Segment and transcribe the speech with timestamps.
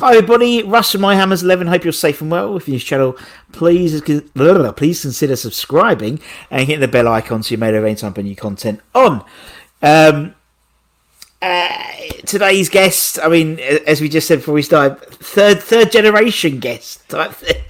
[0.00, 1.66] Hi everybody, Russ from My Hammers 11.
[1.66, 2.56] Hope you're safe and well.
[2.56, 3.18] If you're new to channel,
[3.52, 3.92] please
[4.72, 6.20] please consider subscribing
[6.50, 9.22] and hit the bell icon so you're made aware anytime new content on.
[9.82, 10.34] Um,
[11.42, 11.82] uh,
[12.24, 17.06] today's guest, I mean, as we just said before we started, third third generation guest
[17.10, 17.62] type thing.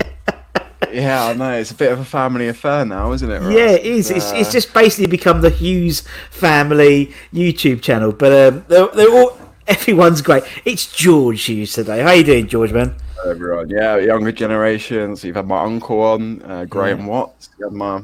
[0.92, 1.55] Yeah, I know.
[1.55, 3.41] It's a bit of a family affair now, isn't it?
[3.41, 3.53] Russ?
[3.53, 4.09] Yeah, it is.
[4.09, 9.37] It's, it's just basically become the Hughes family YouTube channel, but um, they're, they're all
[9.71, 10.43] everyone's great.
[10.65, 12.00] It's George Hughes today.
[12.00, 12.94] How you doing, George man?
[13.27, 13.69] everyone.
[13.69, 15.22] Yeah, younger generations.
[15.22, 17.06] You've had my uncle on, uh, Graham Yeah.
[17.06, 17.50] Watts.
[17.59, 17.97] You had my,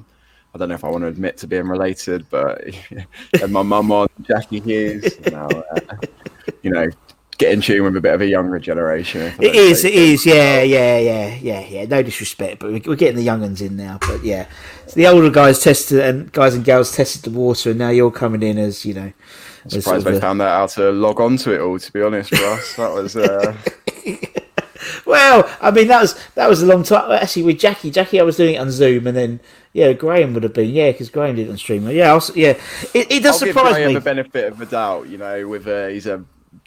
[0.54, 2.62] I don't know if I want to admit to being related, but
[3.42, 5.18] and my mum on, Jackie Hughes.
[5.32, 5.96] Now, uh,
[6.62, 6.86] you know,
[7.38, 9.32] get in tune with a bit of a younger generation.
[9.40, 9.84] It is.
[9.86, 10.26] It is.
[10.26, 11.84] Yeah, yeah, yeah, yeah, yeah.
[11.86, 13.98] No disrespect, but we- we're getting the young uns in now.
[14.06, 14.46] But yeah,
[14.86, 18.10] so the older guys tested and guys and girls tested the water, and now you're
[18.10, 19.12] coming in as you know.
[19.74, 21.78] I'm surprised they found out how to log on to it all.
[21.78, 23.16] To be honest, Russ, that was.
[23.16, 23.56] Uh,
[25.04, 27.10] Well, I mean that was that was a long time.
[27.10, 29.40] Actually, with Jackie, Jackie, I was doing it on Zoom, and then
[29.72, 31.92] yeah, Graham would have been yeah, because Graham did it on streamer.
[31.92, 32.58] Yeah, I was, yeah.
[32.94, 33.94] It, it does I'll give surprise Graham me.
[33.94, 35.08] the benefit of the doubt.
[35.08, 36.24] You know, with uh, he's a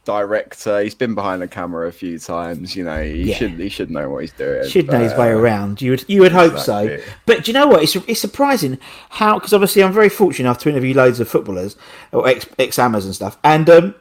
[0.09, 0.81] director.
[0.81, 2.75] He's been behind the camera a few times.
[2.75, 3.36] You know, he Yeah.
[3.36, 4.68] should he should know what he's doing.
[4.68, 5.81] should know his way uh, around.
[5.81, 6.97] You would you would hope so.
[7.28, 7.84] But do you know what?
[7.84, 11.75] It's it's surprising how because obviously I'm very fortunate enough to interview loads of footballers
[12.12, 13.96] or ex ex and stuff, and um,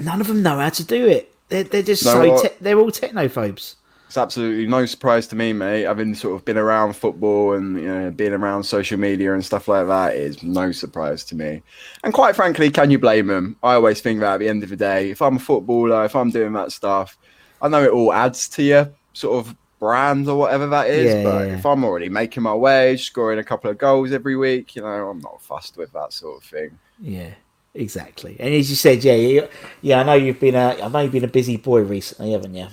[0.00, 1.34] none of them know how to do it.
[1.48, 3.74] They're, they're just Know so te- they're all technophobes.
[4.12, 5.84] It's absolutely no surprise to me, mate.
[5.84, 9.68] Having sort of been around football and you know being around social media and stuff
[9.68, 11.62] like that is no surprise to me.
[12.04, 13.56] And quite frankly, can you blame them?
[13.62, 16.14] I always think that at the end of the day, if I'm a footballer, if
[16.14, 17.16] I'm doing that stuff,
[17.62, 21.14] I know it all adds to your sort of brand or whatever that is.
[21.14, 21.54] Yeah, but yeah.
[21.54, 25.08] if I'm already making my wage, scoring a couple of goals every week, you know,
[25.08, 26.78] I'm not fussed with that sort of thing.
[27.00, 27.30] Yeah,
[27.72, 28.36] exactly.
[28.38, 29.46] And as you said, yeah,
[29.80, 32.54] yeah, I know you've been a I know you've been a busy boy recently, haven't
[32.54, 32.68] you?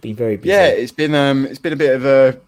[0.00, 0.50] Been very busy.
[0.50, 2.38] Yeah, it's been um, it's been a bit of a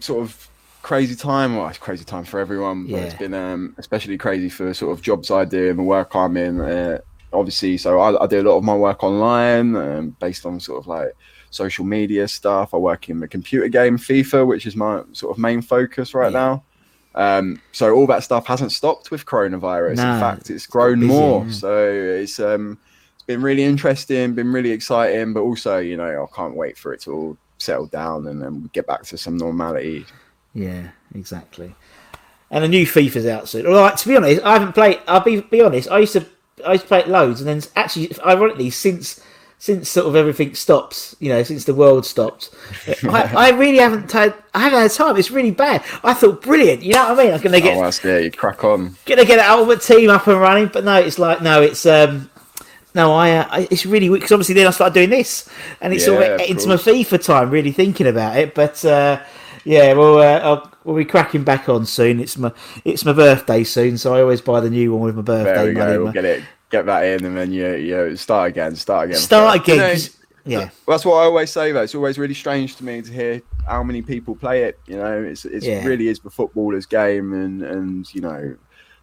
[0.00, 0.48] sort of
[0.82, 1.56] crazy time.
[1.56, 3.18] Well, it's crazy time for everyone, but it's Yeah.
[3.18, 6.60] been um, especially crazy for sort of jobs I do and the work I'm in.
[6.60, 6.98] Uh,
[7.32, 10.78] obviously, so I, I do a lot of my work online, um, based on sort
[10.80, 11.14] of like
[11.50, 12.72] social media stuff.
[12.74, 16.32] I work in the computer game FIFA, which is my sort of main focus right
[16.32, 16.38] Yeah.
[16.38, 16.64] now.
[17.14, 19.96] Um, so all that stuff hasn't stopped with coronavirus.
[19.96, 21.44] No, in fact, it's grown busy, more.
[21.46, 21.52] yeah.
[21.52, 22.87] So it's um, it's
[23.28, 27.02] been really interesting, been really exciting, but also you know I can't wait for it
[27.02, 30.06] to all settle down and then get back to some normality.
[30.54, 31.76] Yeah, exactly.
[32.50, 33.66] And the new FIFA's out soon.
[33.66, 35.00] All right, to be honest, I haven't played.
[35.06, 35.88] I'll be be honest.
[35.90, 36.26] I used to
[36.66, 39.20] I used to play it loads, and then actually, ironically, since
[39.60, 42.54] since sort of everything stops, you know, since the world stopped,
[43.04, 45.16] I, I really haven't had I haven't had time.
[45.18, 45.84] It's really bad.
[46.02, 46.82] I thought brilliant.
[46.82, 47.34] You know what I mean?
[47.34, 48.38] I'm gonna get oh, that's it.
[48.38, 48.96] Crack on.
[49.04, 52.30] gonna get an ultimate team up and running, but no, it's like no, it's um.
[52.98, 55.48] No, I, uh, it's really because obviously then I started doing this,
[55.80, 56.74] and it's sort Yeah, of of into my.
[56.74, 58.54] FIFA time, really thinking about it.
[58.56, 59.20] But uh,
[59.64, 62.18] yeah, well, uh, I'll, we'll be cracking back on soon.
[62.18, 62.50] It's my
[62.84, 65.64] it's my birthday soon, so I always buy the new one with my birthday There
[65.66, 65.92] we money.
[65.92, 65.96] go.
[65.98, 69.18] We'll My- get it, get that in, and then you you start again, start again.
[69.20, 69.98] Start But, you again.
[70.44, 70.70] Yeah.
[70.88, 71.82] That's what I always say though.
[71.82, 74.80] It's always really strange to me to hear how many people play it.
[74.86, 75.84] You know, it's it's Yeah.
[75.84, 78.56] really is the footballer's game, and and you know,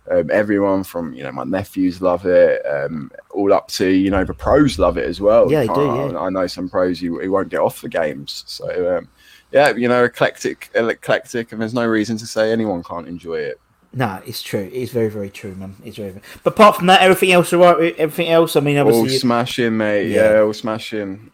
[0.10, 4.24] um, everyone from you know my nephews love it, um, all up to you know
[4.24, 5.52] the pros love it as well.
[5.52, 6.20] Yeah, they do, I, yeah.
[6.20, 8.44] I know some pros who, who won't get off the games.
[8.48, 9.08] So um,
[9.52, 13.60] yeah, you know, eclectic, eclectic, and there's no reason to say anyone can't enjoy it.
[13.94, 14.70] No, it's true.
[14.74, 15.78] It's very, very true, man.
[15.86, 16.20] It's very.
[16.44, 17.96] But apart from that, everything else, right.
[17.98, 20.10] Everything else, I mean, obviously, All smashing, mate.
[20.10, 20.34] Yeah.
[20.34, 21.32] Yeah, all smashing.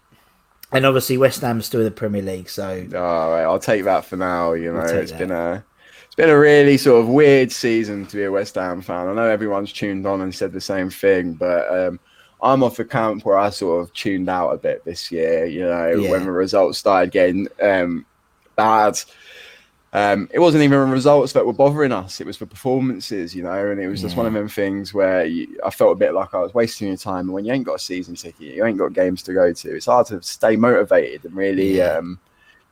[0.72, 4.06] and obviously, West Ham's still in the Premier League, so All right, I'll take that
[4.06, 4.54] for now.
[4.54, 5.18] You know, We'll it's that.
[5.18, 5.66] been a
[6.12, 9.08] it's been a really sort of weird season to be a West Ham fan.
[9.08, 12.02] I know everyone's tuned on and said the same thing, but um,
[12.42, 15.46] I'm off the camp where I sort of tuned out a bit this year.
[15.46, 16.12] You know, Yeah.
[16.12, 18.06] when the results started getting um,
[18.58, 19.00] bad.
[19.94, 23.44] Um, it wasn't even the results that were bothering us; it was the performances, you
[23.44, 23.72] know.
[23.72, 26.34] And it was just one of them things where you, I felt a bit like
[26.34, 27.20] I was wasting your time.
[27.28, 29.76] And when you ain't got a season ticket, you ain't got games to go to.
[29.78, 31.94] It's hard to stay motivated and really, Yeah.
[32.00, 32.20] um,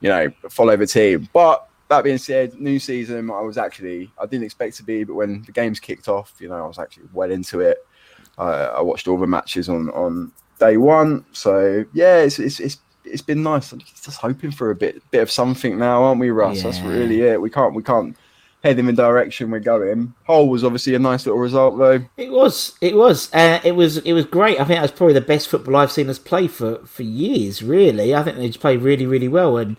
[0.02, 1.30] you know, follow the team.
[1.32, 5.16] But that being said, new season, I was actually I didn't expect to be, but
[5.16, 7.86] when the games kicked off, you know, I was actually well into it.
[8.38, 12.78] Uh, I watched all the matches on on day one, so yeah, it's it's it's,
[13.04, 13.72] it's been nice.
[13.72, 16.64] I'm just hoping for a bit bit of something now, aren't we, Russ?
[16.64, 17.42] That's really it.
[17.42, 18.16] We can't we can't
[18.64, 20.14] head in the direction we're going.
[20.26, 22.06] Hull was obviously a nice little result though.
[22.18, 22.78] it was.
[22.82, 23.34] It was.
[23.34, 23.98] Uh, it was.
[23.98, 24.60] It was great.
[24.60, 27.64] I think that was probably the best football I've seen us play for for years.
[27.64, 29.58] Really, I think they just played really, really well.
[29.58, 29.76] And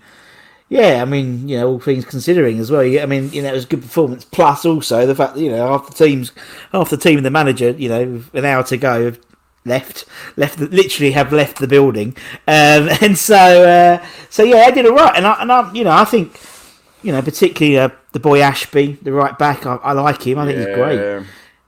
[0.71, 2.83] yeah, I mean, you know, all things considering as well.
[2.83, 4.25] I mean, you know, it was a good performance.
[4.25, 6.31] Plus, also the fact that you know half the teams,
[6.71, 9.05] half the team and the manager, you know, an hour to go.
[9.05, 9.21] Have,
[9.67, 10.07] Left,
[10.39, 12.17] left, the, literally have left the building,
[12.49, 15.85] um, and so, uh, so yeah, I did all right, and I, and I, you
[15.85, 16.41] know, I think,
[17.03, 20.39] you know, particularly uh, the boy Ashby, the right back, I, I like him.
[20.39, 20.99] I think he's great.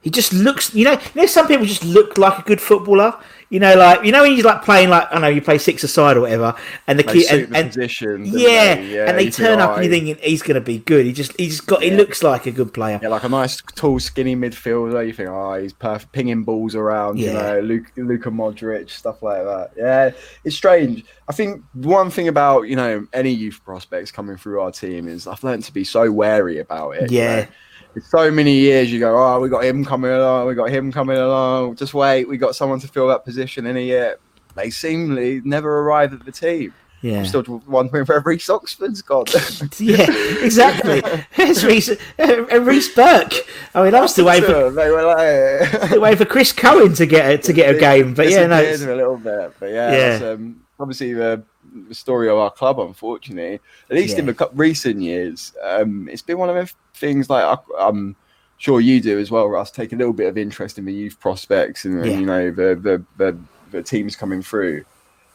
[0.00, 3.14] He just looks, you know, you know, some people just look like a good footballer.
[3.52, 5.58] You know, like you know, when he's like playing like I don't know, you play
[5.58, 6.54] six aside or whatever,
[6.86, 8.94] and the They kid, and, and position, yeah, they?
[8.94, 11.04] Yeah, and they turn up and you're thinking he's going to be good.
[11.04, 12.98] He just, he just got, he looks like a good player.
[13.02, 15.06] Yeah, like a nice, tall, skinny midfielder.
[15.06, 17.18] You think, oh, he's perfect, pinging balls around.
[17.18, 17.32] You Yeah.
[17.34, 19.72] know, Luke, Luka Modric, stuff like that.
[19.76, 20.12] Yeah,
[20.44, 21.04] it's strange.
[21.28, 25.26] I think one thing about you know any youth prospects coming through our team is
[25.26, 27.10] I've learned to be so wary about it.
[27.12, 27.36] you Yeah.
[27.40, 27.46] know.
[27.94, 30.90] It's so many years you go, oh, we got him coming along, we got him
[30.90, 31.76] coming along.
[31.76, 34.18] Just wait, we got someone to fill that position in a year.
[34.54, 36.72] They seemingly never arrive at the team.
[37.02, 39.24] Yeah, I'm still wondering where Reece Oxford's gone.
[39.78, 40.06] yeah,
[40.40, 41.02] exactly.
[41.36, 43.34] It's Reece, uh, Reece Burke.
[43.74, 47.28] I mean, I'm still waiting for, they were like, waiting for Chris Cohen to get
[47.32, 49.52] a, to get a game, but yeah, no, it's- a little bit.
[49.58, 50.26] But yeah, Yeah.
[50.30, 51.42] Um, obviously the,
[51.88, 52.78] the story of our club.
[52.78, 53.60] Unfortunately,
[53.90, 58.16] at least in the recent years, um, it's been one of the things like I'm
[58.58, 59.70] sure you do as well, Russ.
[59.70, 62.18] Take a little bit of interest in the youth prospects and, and, Yeah.
[62.18, 63.38] you know the the, the
[63.70, 64.84] the teams coming through.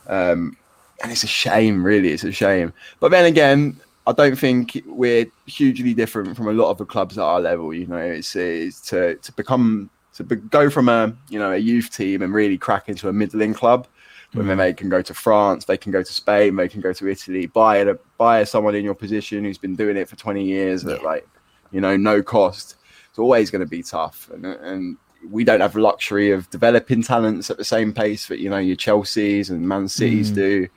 [0.07, 0.55] Um,
[1.03, 2.09] and it's a shame, really.
[2.09, 2.73] It's a shame.
[2.99, 7.17] But then again, I don't think we're hugely different from a lot of the clubs
[7.17, 7.73] at our level.
[7.73, 11.57] You know, it's, it's to to become to be, go from a you know a
[11.57, 13.87] youth team and really crack into a middling club.
[14.33, 16.91] When then they can go to France, they can go to Spain, they can go
[16.93, 20.43] to Italy, buy a buy someone in your position who's been doing it for twenty
[20.43, 21.27] years at like
[21.71, 22.75] you know no cost.
[23.09, 24.97] It's always going to be tough, and and
[25.29, 28.57] we don't have the luxury of developing talents at the same pace that you know
[28.57, 30.35] your Chelseas and Man Cities mm.
[30.35, 30.67] do.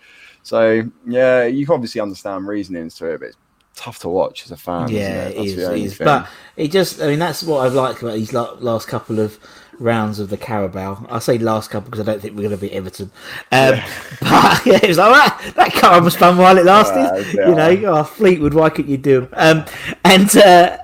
[0.43, 3.37] So yeah, you can obviously understand reasonings to it, but it's
[3.81, 4.89] tough to watch as a fan.
[4.89, 5.37] Yeah, isn't it?
[5.39, 5.59] it is.
[5.69, 5.99] It is.
[5.99, 9.39] But it just, I mean, that's what I've liked about these last couple of
[9.79, 11.07] rounds of the Carabao.
[11.09, 13.11] I say last couple because I don't think we're going to beat Everton.
[13.51, 13.81] Um,
[14.21, 15.53] But yeah, it was like that.
[15.57, 17.39] That car was fun while it lasted.
[17.39, 19.29] Uh, You know, oh, Fleetwood, why couldn't you do 'em?
[19.33, 19.65] Um,
[20.05, 20.77] and uh,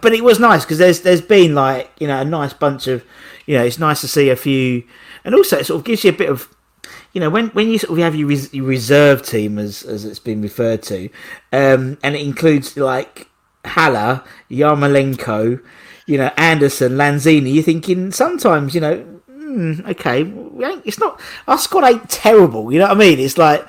[0.00, 3.02] but it was nice because there's there's been like you know a nice bunch of
[3.46, 4.84] you know it's nice to see a few,
[5.24, 6.48] and also it sort of gives you a bit of
[7.12, 10.04] you know, when, when you sort of have your, res- your reserve team, as as
[10.04, 11.08] it's been referred to,
[11.52, 13.28] um, and it includes like
[13.64, 15.62] Haller, Yarmolenko,
[16.06, 18.96] you know, Anderson, Lanzini, you're thinking sometimes, you know,
[19.28, 22.72] hmm, okay, we ain't, it's not our squad ain't terrible.
[22.72, 23.18] You know what I mean?
[23.18, 23.68] It's like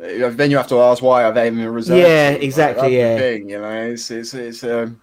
[0.00, 1.98] then you have to ask why are they in the reserve?
[1.98, 2.42] Yeah, team?
[2.42, 3.16] exactly, Like, yeah.
[3.18, 5.00] thing, you know, it's it's it's um,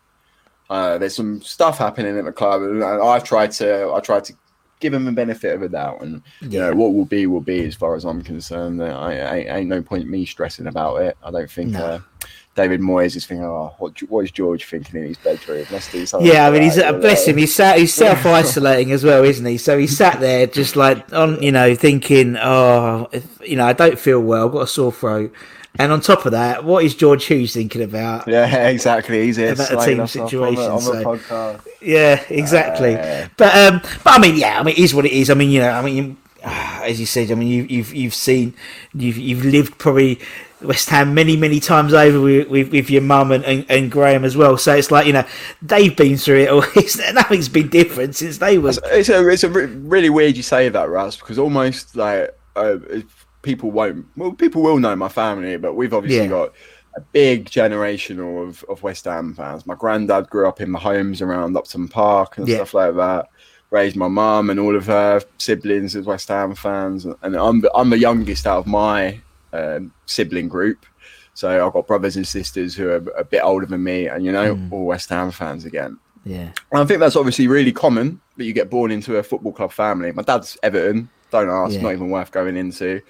[0.69, 4.33] uh, there's some stuff happening at the club, and I've tried to I tried to
[4.79, 7.65] give him the benefit of a doubt, and you know what will be will be
[7.65, 8.81] as far as I'm concerned.
[8.81, 11.17] I, I ain't no point me stressing about it.
[11.23, 11.71] I don't think.
[11.71, 11.85] No.
[11.85, 11.99] Uh,
[12.57, 15.63] David Moyes is thinking, oh, what, what is George thinking in his bedroom?
[15.71, 16.27] Let's do something.
[16.27, 17.37] Yeah, I mean, he's uh, bless him.
[17.37, 19.59] He's sat, he's self isolating as well, isn't he?
[19.59, 23.73] So he sat there just like on, you know, thinking, oh, if, you know, I
[23.73, 25.31] don't feel well, I've got a sore throat.
[25.79, 28.27] And on top of that, what is George Hughes thinking about?
[28.27, 29.23] Yeah, exactly.
[29.25, 31.61] He's here About the team us off on the- situation, on the, so- podcast.
[31.81, 32.95] Yeah, exactly.
[32.95, 35.29] Uh, but um, but I mean, yeah, I mean, it is what it is.
[35.29, 38.53] I mean, you know, I mean, as you said, I mean, you, you've you've seen,
[38.93, 40.19] you've you've lived probably
[40.61, 44.25] West Ham many many times over with with, with your mum and, and, and Graham
[44.25, 44.57] as well.
[44.57, 45.25] So it's like you know
[45.61, 46.49] they've been through it.
[46.49, 46.61] All
[47.13, 48.73] nothing's been different since they were.
[48.85, 52.77] It's a it's a re- really weird you say that, Russ, because almost like uh,
[53.41, 54.05] people won't.
[54.17, 56.27] Well, people will know my family, but we've obviously Yeah.
[56.27, 56.53] got
[56.95, 59.65] a big generation of, of West Ham fans.
[59.65, 62.55] My granddad grew up in the homes around Upton Park and Yeah.
[62.57, 63.27] stuff like that.
[63.69, 67.71] Raised my mum and all of her siblings as West Ham fans, and I'm the,
[67.75, 69.19] I'm the youngest out of my
[69.53, 70.85] um, sibling group.
[71.33, 74.31] So I've got brothers and sisters who are a bit older than me, and you
[74.31, 74.73] know, Hmm.
[74.73, 75.97] all West Ham fans again.
[76.25, 79.53] Yeah, And I think that's obviously really common that you get born into a football
[79.53, 80.11] club family.
[80.11, 81.09] My dad's Everton.
[81.31, 81.81] Don't ask, Yeah.
[81.81, 83.01] not even worth going into.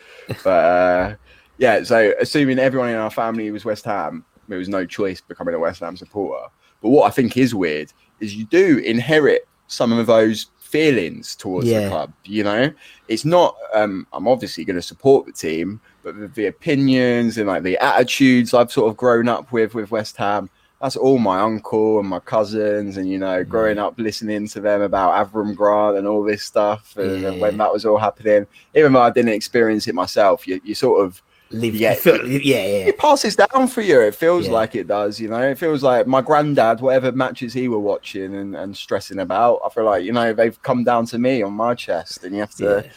[0.44, 1.16] But uh,
[1.58, 5.54] yeah, so assuming everyone in our family was West Ham, there was no choice becoming
[5.56, 6.48] a West Ham supporter.
[6.82, 11.68] But what I think is weird is you do inherit some of those feelings towards
[11.68, 11.82] Yeah.
[11.84, 12.14] the club.
[12.26, 12.72] You know,
[13.08, 13.56] it's not.
[13.74, 17.78] Um, I'm obviously going to support the team, but the, the opinions and like the
[17.78, 20.50] attitudes I've sort of grown up with with West Ham.
[20.82, 23.50] That's all my uncle and my cousins, and you know, Mm.
[23.50, 27.42] growing up listening to them about Avram Grant and all this stuff, and, and Yeah.
[27.42, 31.04] when that was all happening, even though I didn't experience it myself, you, you sort
[31.06, 31.94] of Live, Yeah.
[31.96, 34.02] feel- yeah, yeah, it passes down for you.
[34.02, 34.52] It feels Yeah.
[34.54, 35.42] like it does, you know.
[35.42, 39.70] It feels like my granddad, whatever matches he were watching and, and stressing about, I
[39.70, 42.54] feel like you know they've come down to me on my chest, and you have
[42.56, 42.92] to Yeah.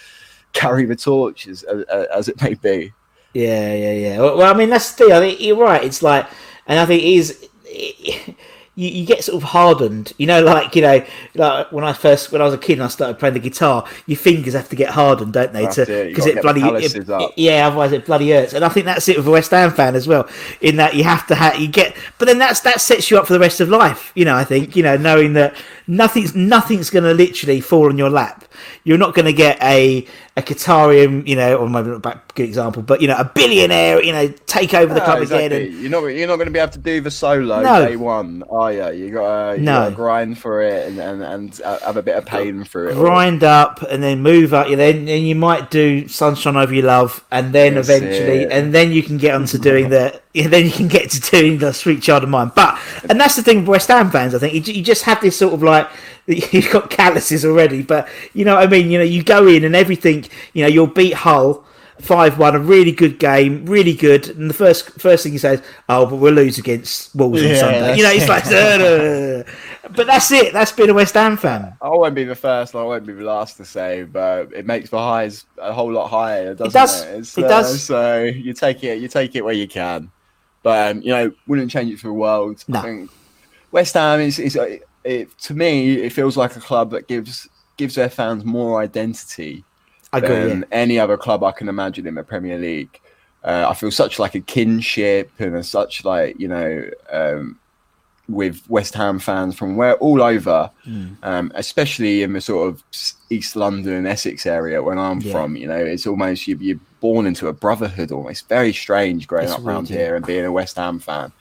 [0.53, 2.93] carry the torch as, as, as it may be.
[3.35, 4.19] Yeah, yeah, yeah.
[4.19, 5.05] Well, I mean, that's the.
[5.15, 5.85] I think you're right.
[5.85, 6.27] It's like,
[6.67, 7.47] and I think is.
[7.71, 8.35] It,
[8.77, 12.31] you, you get sort of hardened, you know, like you know, like when I first
[12.33, 14.77] when I was a kid and I started playing the guitar, your fingers have to
[14.77, 15.65] get hardened, don't they?
[15.65, 16.93] That's to because gotta it bloody it-
[17.37, 18.55] yeah, otherwise it bloody hurts.
[18.55, 20.29] And I think that's it with a West Ham fan as well.
[20.61, 23.27] In that you have to have you get, but then that's that sets you up
[23.27, 24.12] for the rest of life.
[24.15, 25.55] You know, I think you know knowing that
[25.87, 28.45] nothing's nothing's going to literally fall on your lap.
[28.85, 30.07] You're not going to get a
[30.49, 34.13] a you know, or maybe not a good example, but you know, a billionaire, you
[34.13, 35.47] know, take over the Ah, club exactly.
[35.47, 35.73] again.
[35.73, 37.85] And, You're not you're not going to be able to do the solo No.
[37.87, 38.91] day one, are you?
[38.93, 39.91] You got to No.
[39.91, 42.97] grind for it and, and, and uh, have a bit of pain through it.
[42.97, 43.03] all.
[43.03, 44.69] grind up and then move up.
[44.69, 48.53] You then and you might do sunshine over your love, and then That's eventually, it.
[48.53, 50.21] and then you can get onto doing the.
[50.33, 52.53] Then you can get to doing the sweet child of mine.
[52.55, 52.79] But
[53.09, 54.33] and that's the thing with West Ham fans.
[54.33, 55.89] I think you, you just have this sort of like
[56.53, 57.83] you've got calluses already.
[57.83, 58.91] But you know what I mean.
[58.91, 60.27] You know, you go in and everything.
[60.53, 61.65] You know, you'll beat Hull.
[61.99, 64.27] Five one, a really good game, really good.
[64.31, 67.95] And the first first thing he says, "Oh, but we'll lose against Wolves on Sunday."
[67.99, 68.45] You know, it's like,
[69.95, 70.55] but that's it.
[70.55, 71.75] That's been a West Ham fan.
[71.83, 74.65] I won't be the first, and I won't be the last to say, but it
[74.65, 76.73] makes the highs a whole lot higher, doesn't it?
[76.73, 77.03] does.
[77.03, 77.83] It's, It uh, does.
[77.83, 80.11] So you take it, you take it where you can,
[80.62, 82.65] but um, you know, wouldn't change it for the world.
[82.67, 82.79] No.
[82.79, 83.11] I think
[83.73, 84.59] West Ham is, is
[85.04, 89.64] it, to me, it feels like a club that gives gives their fans more identity
[90.12, 93.00] I than any other club I can imagine in the Premier League.
[93.42, 97.59] Uh, I feel such like a kinship and a such like you know um,
[98.28, 101.07] with West Ham fans from where all over, Hmm.
[101.23, 102.83] um, especially in the sort of
[103.30, 105.33] East London, and Essex area when I'm Yeah.
[105.33, 105.57] from.
[105.57, 108.12] You know, it's almost you, you're born into a brotherhood.
[108.12, 111.33] Almost very strange growing It's up around here and being a West Ham fan.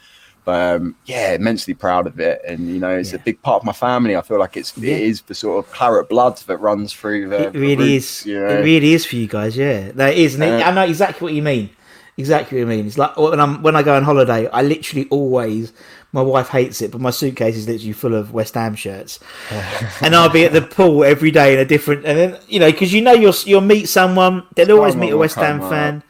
[0.49, 3.65] But um, yeah, immensely proud of it, and you know, it's a big part of
[3.65, 4.15] my family.
[4.15, 4.95] I feel like it's Yeah.
[4.95, 7.39] it is the sort of claret blood that runs through the.
[7.47, 8.25] It the really roots, is.
[8.25, 8.47] You know?
[8.47, 9.55] It really is for you guys.
[9.55, 10.33] Yeah, that is.
[10.33, 11.69] And Uh, I know exactly what you mean.
[12.17, 12.87] Exactly what you mean.
[12.87, 15.71] It's like when I'm when I go on holiday, I literally always.
[16.11, 19.19] My wife hates it, but my suitcase is literally full of West Ham shirts,
[20.01, 22.03] and I'll be at the pool every day in a different.
[22.07, 24.47] And then you know, because you know you'll you'll meet someone.
[24.55, 25.97] They'll always meet a West Ham fan.
[25.97, 26.03] up.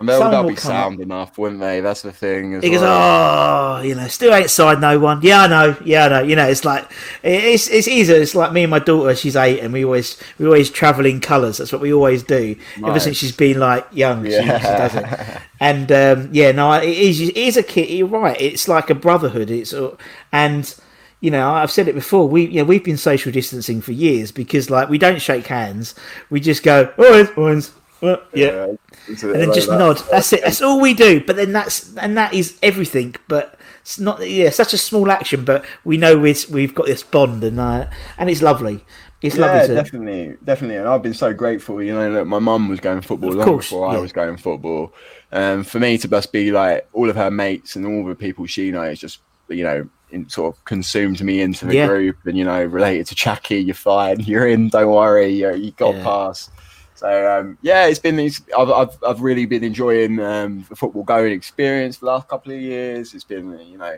[0.00, 1.80] And they'll, they'll be sound enough, wouldn't they?
[1.80, 2.54] That's the thing.
[2.54, 3.78] As He goes, well.
[3.78, 5.20] oh, you know, still ain't signed no one.
[5.22, 5.76] Yeah, I know.
[5.84, 6.22] Yeah, I know.
[6.22, 6.88] You know, it's like
[7.24, 8.12] it's it's easy.
[8.12, 9.14] It's like me and my daughter.
[9.16, 11.58] She's eight, and we always we always travel in colours.
[11.58, 12.54] That's what we always do
[12.86, 14.24] ever since she's been like young.
[14.24, 14.88] She, she Yeah.
[14.88, 15.40] does it.
[15.60, 17.20] And um, yeah, no, it is.
[17.20, 17.90] It is a kid.
[17.90, 18.40] You're right.
[18.40, 19.50] It's like a brotherhood.
[19.50, 19.96] It's uh,
[20.32, 20.74] and.
[21.20, 22.28] You know, I've said it before.
[22.28, 25.96] We, you know, we've been social distancing for years because, like, we don't shake hands.
[26.30, 27.70] We just go, orange,
[28.02, 28.68] uh, yeah,
[29.08, 30.02] and and then just nod.
[30.10, 30.42] That's it.
[30.42, 31.22] That's all we do.
[31.24, 33.14] But then that's and that is everything.
[33.28, 34.26] But it's not.
[34.28, 35.44] Yeah, such a small action.
[35.44, 37.88] But we know we've we've got this bond, and uh,
[38.18, 38.84] and it's lovely.
[39.20, 39.74] It's Yeah, lovely to.
[39.74, 40.76] definitely, definitely.
[40.76, 41.82] And I've been so grateful.
[41.82, 44.36] You know, that my mum was going football Of long course, before I was going
[44.36, 44.94] football.
[45.32, 48.46] Um, for me to just be like all of her mates and all the people
[48.46, 51.86] she knows, just you know, in, sort of consumed me into the Yeah.
[51.86, 55.72] group, and you know, related to Chucky, you're fine, you're in, don't worry, you, you
[55.72, 56.04] got Yeah.
[56.04, 56.50] pass.
[56.98, 58.18] So um, yeah, it's been.
[58.18, 62.28] It's, I've, I've I've really been enjoying um, the football going experience for the last
[62.28, 63.14] couple of years.
[63.14, 63.96] It's been you know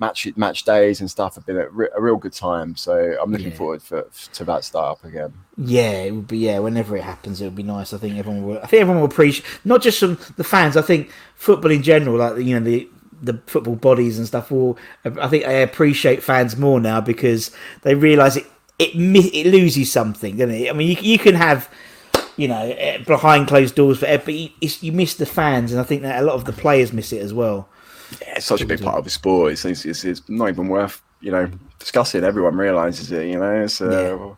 [0.00, 2.74] match match days and stuff have been a, re- a real good time.
[2.76, 3.56] So I'm looking Yeah.
[3.56, 5.34] forward for, to that start up again.
[5.56, 6.38] Yeah, it would be.
[6.38, 7.92] Yeah, whenever it happens, it would be nice.
[7.92, 8.58] I think everyone will.
[8.58, 10.76] I think everyone will appreciate not just from the fans.
[10.76, 12.88] I think football in general, like you know the
[13.20, 14.50] the football bodies and stuff.
[14.50, 17.50] Will I think they appreciate fans more now because
[17.82, 18.46] they realise it
[18.78, 20.70] it it loses something, doesn't it?
[20.70, 21.68] I mean, you, you can have
[22.38, 25.84] you know eh, behind closed doors, but but you, you miss the fans, and I
[25.84, 27.68] think that a lot of the players miss it as well.
[28.22, 29.52] Yeah, it's such a big part of the sport.
[29.52, 32.24] It's, it's, it's, not even worth you know discussing.
[32.24, 33.26] Everyone realizes it.
[33.26, 34.34] You know, it's uh, Yeah.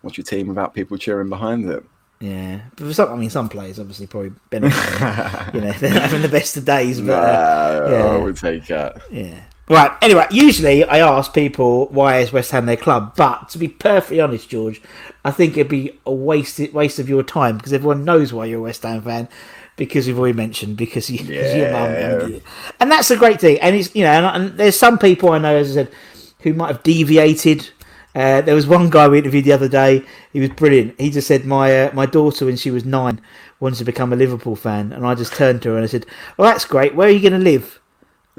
[0.00, 1.84] what's your team without people cheering behind it?
[2.20, 4.74] Yeah, but for some, I mean, some players obviously probably benefit.
[5.54, 8.04] you know, they're having the best of days, but Nah, uh, yeah.
[8.04, 9.00] I would take that.
[9.10, 9.40] Yeah.
[9.70, 9.92] Right.
[10.02, 14.20] Anyway, usually I ask people why is West Ham their club, but to be perfectly
[14.20, 14.82] honest, George,
[15.24, 18.58] I think it'd be a waste waste of your time because everyone knows why you're
[18.58, 19.28] a West Ham fan
[19.76, 22.42] because we've already mentioned because you, because your mum and, you-
[22.80, 23.60] and that's a great thing.
[23.60, 25.92] And it's you know, and, and there's some people I know, as I said,
[26.40, 27.70] who might have deviated.
[28.12, 30.04] Uh, there was one guy we interviewed the other day.
[30.32, 31.00] He was brilliant.
[31.00, 33.20] He just said my uh, my daughter when she was nine
[33.60, 36.06] wanted to become a Liverpool fan, and I just turned to her and I said,
[36.36, 36.96] "Well, that's great.
[36.96, 37.79] Where are you going to live?"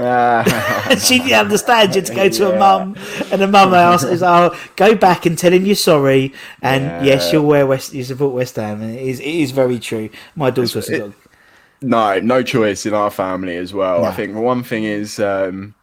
[0.99, 1.95] She didn't understand.
[1.95, 2.49] You had to go to Yeah.
[2.49, 2.95] a mum,
[3.31, 7.03] and the mum asked, is, "Oh, go back and tell him you're sorry." And Yeah.
[7.03, 10.09] yes, you'll wear West, you support West Ham, and it is, it is very true.
[10.35, 11.11] My daughter also got
[11.81, 14.05] no, no choice in our family as well.
[14.05, 14.15] I No.
[14.15, 15.73] think one thing is, um,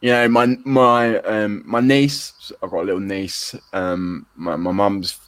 [0.00, 2.32] you know, my my um, my niece.
[2.62, 3.54] I've got a little niece.
[3.72, 5.18] Um, my my mum's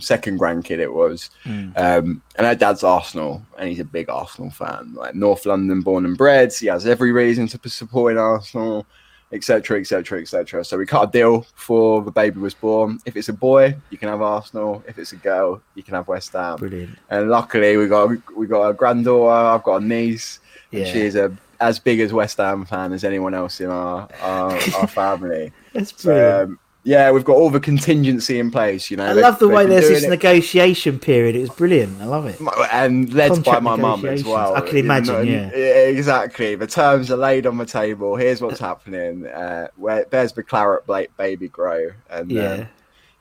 [0.00, 0.78] second grandkid.
[0.78, 4.92] It was, um, and her dad's Arsenal, and he's a big Arsenal fan.
[4.94, 6.52] Like North London, born and bred.
[6.52, 8.86] So He has every reason to be supporting Arsenal,
[9.32, 10.64] etc., etc., etc.
[10.64, 12.98] So we cut a deal before the baby was born.
[13.06, 14.82] If it's a boy, you can have Arsenal.
[14.86, 16.58] If it's a girl, you can have West Ham.
[16.58, 16.96] brilliant.
[17.10, 19.30] And luckily, we got we got a granddaughter.
[19.32, 20.40] I've got a niece.
[20.72, 20.92] and Yeah.
[20.92, 24.52] she is a as big as West Ham fan as anyone else in our our,
[24.52, 25.52] our family.
[25.72, 26.50] That's brilliant.
[26.50, 28.90] Um, yeah, we've got all the contingency in place.
[28.92, 31.34] You know, I They- love the way there's this it- negotiation period.
[31.34, 32.00] It was brilliant.
[32.00, 32.40] I love it.
[32.72, 34.54] and led by my mum as well.
[34.54, 35.48] I can you imagine, know, yeah.
[35.48, 36.54] exactly.
[36.54, 38.14] The terms are laid on the table.
[38.14, 39.26] Here's what's happening.
[39.26, 42.66] Uh, where there's the claret bla- baby grow, and Yeah.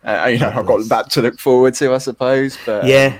[0.05, 2.59] uh, uh, you know, I've got that to look forward to, I suppose.
[2.67, 3.13] But Yeah.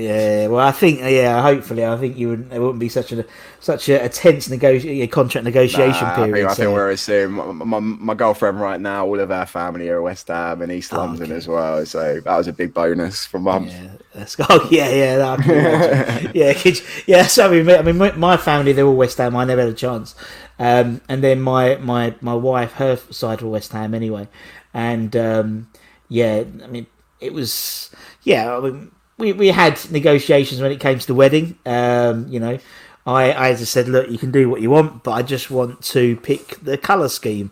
[0.00, 1.42] Yeah, well, I think yeah.
[1.42, 2.50] Hopefully, I think you would.
[2.50, 3.24] There wouldn't be such a
[3.60, 6.34] such a, a tense negoti- contract negotiation Nah, I period.
[6.34, 9.88] think, I think we're assuming my, my, my girlfriend right now, all of our family
[9.90, 11.34] are West Ham and East London Oh, okay.
[11.34, 11.84] as well.
[11.86, 13.66] So that was a big bonus for mum.
[13.66, 16.32] Yeah, that's, oh yeah, yeah, that I can imagine.
[16.34, 17.26] yeah, could yeah.
[17.26, 19.36] So we met- I mean, my, my family they're all West Ham.
[19.36, 20.14] I never had a chance.
[20.58, 24.28] Um, and then my my my wife, her side were West Ham anyway,
[24.74, 25.68] and um,
[26.08, 26.86] yeah, I mean,
[27.20, 27.90] it was
[28.22, 28.56] yeah.
[28.56, 31.58] I mean, we we had negotiations when it came to the wedding.
[31.66, 32.58] Um, you know.
[33.06, 35.82] I, I just said, look, you can do what you want, but I just want
[35.84, 37.50] to pick the colour scheme.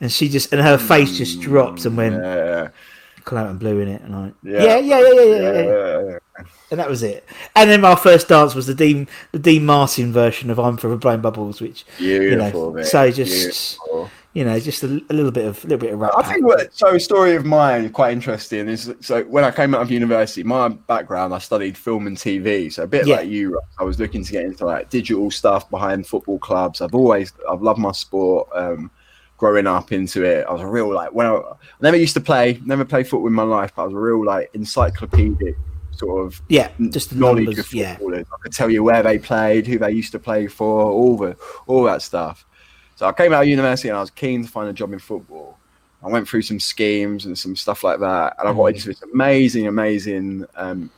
[0.00, 2.68] And she just, and her face just dropped and went, Yeah,
[3.24, 4.62] clout and blue in it, and I Yeah.
[4.62, 7.26] yeah, yeah, yeah, yeah, yeah, yeah, yeah, and that was it.
[7.56, 10.96] And then my first dance was the Dean, the Dean Martin version of "I'm Forever
[10.96, 12.86] Blowing Bubbles," which Beautiful, you know, mate.
[12.86, 14.10] so just Beautiful.
[14.34, 16.10] You know, just a, a little bit of, a little bit of rap.
[16.16, 19.74] I think what so a story of mine quite interesting is so when I came
[19.74, 23.16] out of university, my background I studied film and TV, so a bit Yeah.
[23.16, 23.58] like you.
[23.78, 26.80] I was looking to get into like digital stuff behind football clubs.
[26.80, 28.48] I've always I've loved my sport.
[28.54, 28.90] Um,
[29.36, 32.20] growing up into it, I was a real like when I, I never used to
[32.20, 35.56] play, never played football in my life, but I was a real like encyclopedic
[35.92, 38.26] sort of yeah, just knowledge numbers, of yeah, footballers.
[38.32, 41.36] I could tell you where they played, who they used to play for, all the
[41.66, 42.44] all that stuff.
[42.96, 44.98] So I came out of university and I was keen to find a job in
[44.98, 45.58] football.
[46.02, 49.02] I went through some schemes and some stuff like that, and I got into this
[49.02, 50.90] amazing, amazing um,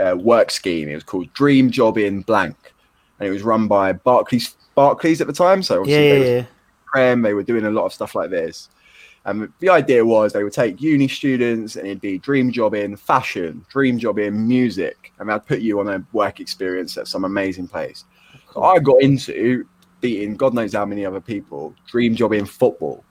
[0.00, 0.88] uh, work scheme.
[0.88, 2.56] It was called Dream Job in Blank,
[3.20, 4.56] and it was run by Barclays.
[4.74, 6.44] Barclays at the time, so yeah, obviously yeah, they yeah.
[6.86, 7.22] Prem.
[7.22, 8.70] They were doing a lot of stuff like this.
[9.24, 12.96] And the idea was they would take uni students and it'd be dream job in
[12.96, 17.24] fashion, dream job in music, and they'd put you on a work experience at some
[17.24, 18.04] amazing place.
[18.52, 19.66] So I got into
[20.02, 23.02] beating God knows how many other people, dream job in football.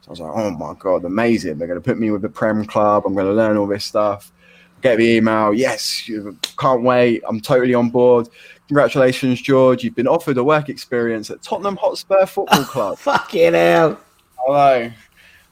[0.00, 1.58] So I was like, oh my God, amazing.
[1.58, 3.04] They're going to put me with the Prem Club.
[3.06, 4.32] I'm going to learn all this stuff.
[4.80, 5.54] Get the email.
[5.54, 7.22] Yes, you can't wait.
[7.28, 8.28] I'm totally on board.
[8.68, 9.84] Congratulations, George.
[9.84, 12.98] You've been offered a work experience at Tottenham Hotspur Football Club.
[12.98, 14.00] Fucking hell!
[14.36, 14.90] Hello.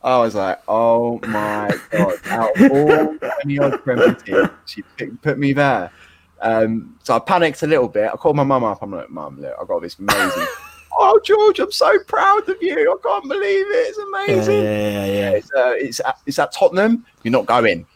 [0.04, 2.14] I was like, oh my god!
[2.26, 4.82] Out of all twenty odd Premier teams, she
[5.22, 5.90] put me there.
[6.40, 8.10] Um, so I panicked a little bit.
[8.12, 8.82] I called my mum up.
[8.82, 10.46] I'm like, mum, look, I've got this amazing.
[10.92, 12.92] Oh, George, I'm so proud of you.
[12.92, 13.88] I can't believe it.
[13.88, 14.62] It's amazing.
[14.62, 15.30] yeah, yeah, yeah.
[15.30, 17.04] It's, uh, it's, at, it's at Tottenham.
[17.22, 17.86] You're not going.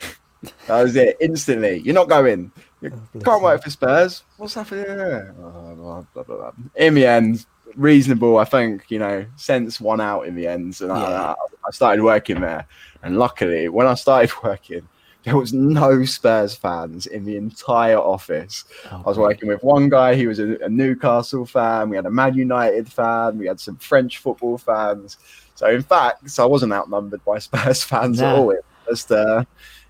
[0.66, 1.16] that was it.
[1.20, 2.52] Instantly, you're not going.
[2.82, 4.22] You bless can't wait for Spurs.
[4.36, 5.34] What's happening there?
[5.40, 6.52] Oh, blah, blah, blah, blah.
[6.76, 8.38] In the end, reasonable.
[8.38, 10.94] I think you know, sense won out in the end, and Yeah.
[10.94, 11.34] I,
[11.66, 12.66] I started working there.
[13.02, 14.86] And luckily, when I started working,
[15.26, 18.64] there was no Spurs fans in the entire office.
[18.92, 20.14] Oh, I was working with one guy.
[20.14, 21.90] He was a, a Newcastle fan.
[21.90, 23.36] We had a Man United fan.
[23.36, 25.18] We had some French football fans.
[25.56, 28.50] So in fact, so I wasn't outnumbered by Spurs fans at all.
[28.50, 29.42] It was, just, uh,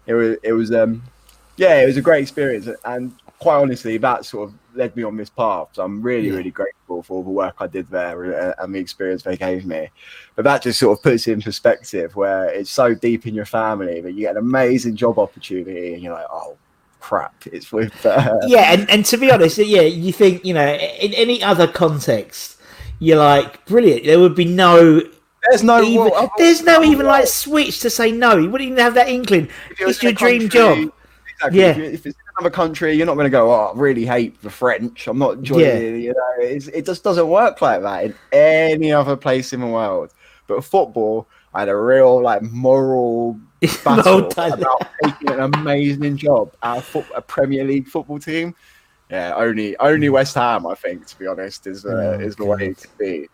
[0.06, 1.02] it was, it was, um,
[1.58, 2.66] yeah, it was a great experience.
[2.86, 5.68] And quite honestly, that sort of led me on this path.
[5.72, 6.36] So I'm really, Yeah.
[6.36, 9.66] really grateful for all the work I did there uh, and the experience they gave
[9.66, 9.90] me.
[10.34, 13.44] But that just sort of puts it in perspective where it's so deep in your
[13.44, 16.56] family that you get an amazing job opportunity and you're like, oh
[17.00, 17.92] crap, it's with.
[18.06, 21.66] Uh, yeah, and, and to be honest, yeah, you think you know in any other
[21.66, 22.58] context,
[22.98, 24.04] you're like brilliant.
[24.04, 25.00] There would be no.
[25.48, 25.82] There's no.
[25.82, 28.36] Even, well, there's no even like switch to say no.
[28.36, 29.48] You wouldn't even have that inkling.
[29.78, 30.92] It's your dream country- job.
[31.34, 31.60] Exactly.
[31.60, 31.76] Yeah.
[31.76, 33.50] If, it's another country, you're not going to go.
[33.52, 35.06] Oh, I really hate the French.
[35.06, 35.72] I'm not enjoying Yeah.
[35.74, 36.00] it.
[36.00, 39.66] You know, it's, it just doesn't work like that in any other place in the
[39.66, 40.12] world.
[40.46, 43.38] But football, I had a real like moral
[43.84, 48.54] battle about taking an amazing job of foot, a Premier League football team.
[49.10, 52.44] Yeah, only only West Ham, I think, to be honest, is uh, Oh, is the
[52.44, 52.62] way God.
[52.68, 53.28] it could be.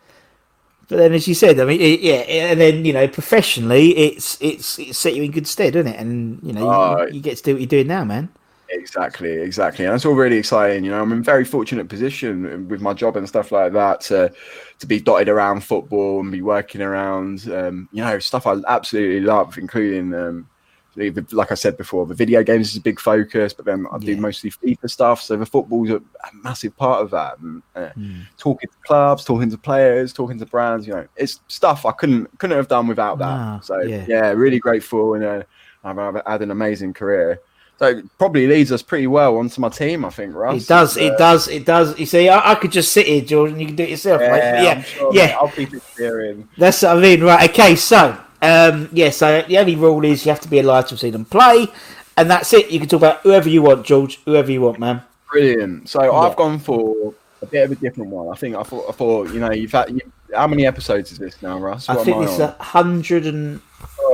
[0.89, 4.37] But then, as you said, I mean, it, yeah, and then you know, professionally, it's
[4.43, 5.99] it's it's set you in good stead, doesn't it?
[5.99, 8.29] And you know, Oh, you, you get to do what you're doing now, man.
[8.75, 10.83] Exactly, exactly, and that's all really exciting.
[10.85, 14.01] You know, I'm in a very fortunate position with my job and stuff like that
[14.03, 14.33] to
[14.79, 19.21] to be dotted around football and be working around, um, you know, stuff I absolutely
[19.21, 20.49] love, including, um,
[20.97, 24.13] like I said before, the video games is a big focus, but then I do
[24.13, 24.21] Yeah.
[24.21, 25.23] mostly FIFA stuff.
[25.23, 27.39] So the football's a, a massive part of that.
[27.39, 28.21] And, uh, Hmm.
[28.39, 32.27] Talking to clubs, talking to players, talking to brands, you know, it's stuff I couldn't
[32.39, 33.27] couldn't have done without that.
[33.27, 34.05] Wow, so yeah.
[34.09, 34.31] yeah.
[34.31, 35.43] really grateful, and uh,
[35.85, 37.39] I've, I've had an amazing career.
[37.79, 40.63] So it probably leads us pretty well onto my team, I think, Russ.
[40.63, 41.99] It does, it uh, does, it does.
[41.99, 44.21] You see, I, I could just sit here, George, and you can do it yourself.
[44.21, 45.27] Yeah, yeah, sure, yeah.
[45.27, 46.49] mate, I'll keep it steering.
[46.57, 47.51] That's what I mean, right?
[47.51, 50.97] Okay, so um, yeah, so the only rule is you have to be alive to
[50.97, 51.69] see them play,
[52.17, 52.71] and that's it.
[52.71, 55.03] You can talk about whoever you want, George, whoever you want, man.
[55.31, 55.89] Brilliant.
[55.89, 56.11] So Yeah.
[56.11, 58.29] I've gone for a bit of a different one.
[58.29, 60.01] I think I thought, I thought you know, you've had you,
[60.35, 61.89] how many episodes is this now, Russ?
[61.89, 63.61] I think it's a hundred and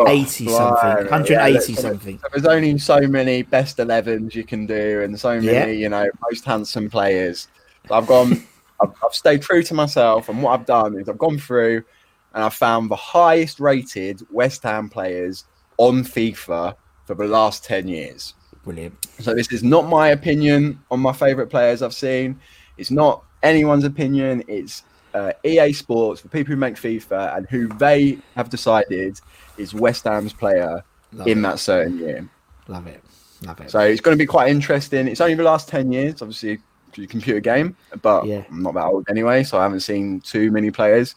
[0.00, 0.56] Oh, eighty blimey.
[0.80, 2.20] something, hundred eighty look, something.
[2.32, 5.66] There's only so many best 11s you can do, and so many, Yeah.
[5.66, 7.48] you know, most handsome players.
[7.88, 8.32] So I've gone,
[8.80, 11.84] I've, I've stayed true to myself, and what I've done is I've gone through
[12.34, 15.44] and I've found the highest rated West Ham players
[15.78, 16.74] on FIFA
[17.06, 18.34] for the last 10 years.
[18.64, 18.94] Brilliant.
[19.20, 22.38] So this is not my opinion on my favourite players I've seen.
[22.76, 24.44] It's not anyone's opinion.
[24.46, 24.82] It's
[25.14, 29.18] uh, EA Sports, the people who make FIFA, and who they have decided
[29.58, 31.42] is West Ham's player Love in it.
[31.42, 32.28] that certain year.
[32.68, 33.02] Love it,
[33.46, 33.70] love it.
[33.70, 35.08] So it's going to be quite interesting.
[35.08, 36.58] It's only the last 10 years, obviously,
[36.92, 38.42] computer game, but Yeah.
[38.50, 41.14] I'm not that old anyway, so I haven't seen too many players.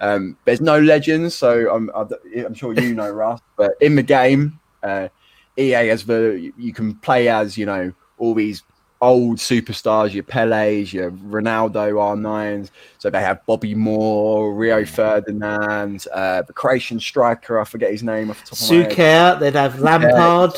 [0.00, 4.58] Um, there's no legends, so I'm, I'm sure you know, Russ, but in the game,
[4.82, 5.08] uh,
[5.56, 8.62] EA has the, you can play as, you know, all these
[9.04, 12.70] old superstars, your Pele's, your Ronaldo R9s.
[12.98, 18.30] So they have Bobby Moore, Rio Ferdinand, uh, the Croatian striker, I forget his name
[18.30, 18.90] off the top of my head.
[18.90, 20.52] Suker, they'd have Lampard.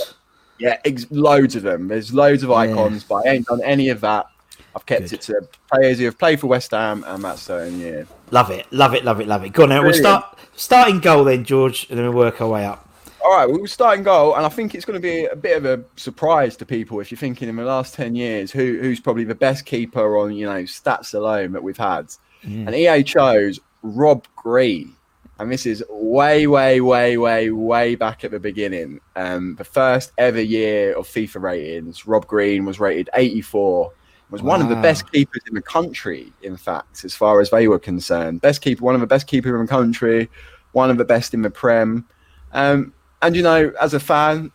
[0.58, 1.88] Yeah, ex- loads of them.
[1.88, 4.26] There's loads of icons, but I ain't done any of that.
[4.74, 5.12] I've kept Good.
[5.14, 8.06] it to players who have played for West Ham and that certain year.
[8.30, 9.50] Love it, love it, love it, love it.
[9.52, 10.04] Go on, now we'll Brilliant.
[10.04, 12.85] start starting goal then, George, and then we'll work our way up.
[13.24, 15.56] All right, we'll start in goal, and I think it's going to be a bit
[15.56, 19.00] of a surprise to people if you're thinking in the last ten years who who's
[19.00, 22.12] probably the best keeper on you know stats alone that we've had.
[22.42, 24.94] And EA chose Rob Green,
[25.38, 29.00] and this is way, way, way, way, way back at the beginning.
[29.16, 33.92] Um, the first ever year of FIFA ratings, Rob Green was rated 84.
[34.30, 37.68] Was one of the best keepers in the country, in fact, as far as they
[37.68, 38.40] were concerned.
[38.40, 40.28] Best keeper, one of the best keepers in the country,
[40.72, 42.04] one of the best in the Prem.
[42.52, 44.50] Um, and you know, as a fan,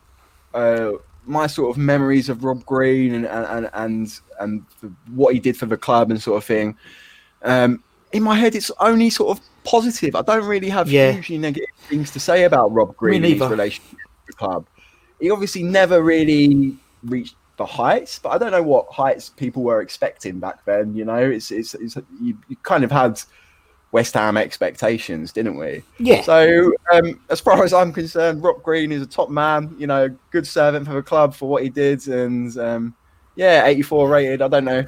[0.54, 0.91] uh,
[1.26, 4.65] my sort of memories of Rob Green and and and and
[5.13, 6.76] what he did for the club and sort of thing.
[7.43, 10.15] Um, in my head, it's only sort of positive.
[10.15, 11.12] I don't really have Yeah.
[11.12, 14.67] hugely negative things to say about Rob Green and his relationship with the club.
[15.19, 19.82] He obviously never really reached the heights, but I don't know what heights people were
[19.82, 20.95] expecting back then.
[20.95, 23.21] You know, it's it's, it's you, you kind of had
[23.91, 25.84] West Ham expectations, didn't we?
[25.99, 26.21] Yeah.
[26.21, 29.75] So, um, as far as I'm concerned, Rob Green is a top man.
[29.77, 32.95] You know, good servant for the club for what he did, and um,
[33.36, 34.41] yeah, 84 rated.
[34.41, 34.86] I don't know.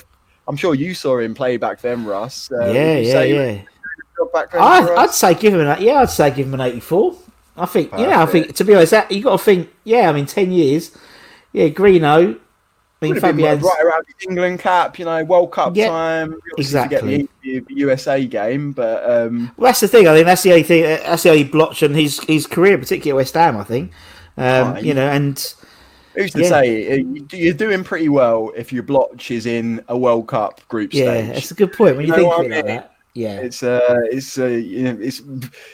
[0.48, 2.52] I'm sure you saw him play back then, Russ.
[2.52, 3.52] Uh, yeah, yeah, say he was yeah.
[3.54, 3.66] a
[4.16, 6.62] good back then I, I'd say give him an yeah, I'd say give him an
[6.62, 7.16] eighty-four.
[7.56, 10.10] I think yeah, I think to be honest, that you got to think yeah.
[10.10, 10.98] I mean, ten years,
[11.52, 12.40] yeah, Greeno,
[13.04, 15.90] I mean, Would have been right around the England cap, you know, World Cup Yeah,
[15.90, 16.40] time.
[16.58, 17.28] Exactly.
[17.44, 20.08] Get the, USA game, but um, Well, that's the thing.
[20.08, 20.84] I think that's the only thing.
[20.84, 23.58] That's the only blotch on his his career, particularly at West Ham.
[23.58, 23.92] I think.
[24.38, 25.36] Um, Oh, you know, and
[26.16, 26.50] who's to Yeah.
[26.50, 30.62] say uh, you- you're doing pretty well if your blotch is in a World Cup
[30.70, 31.34] group yeah, stage?
[31.36, 32.66] that's a good point when you, You think about it I mean?
[32.68, 32.90] that.
[33.16, 35.22] Yeah, It's uh, it's uh, you know, it's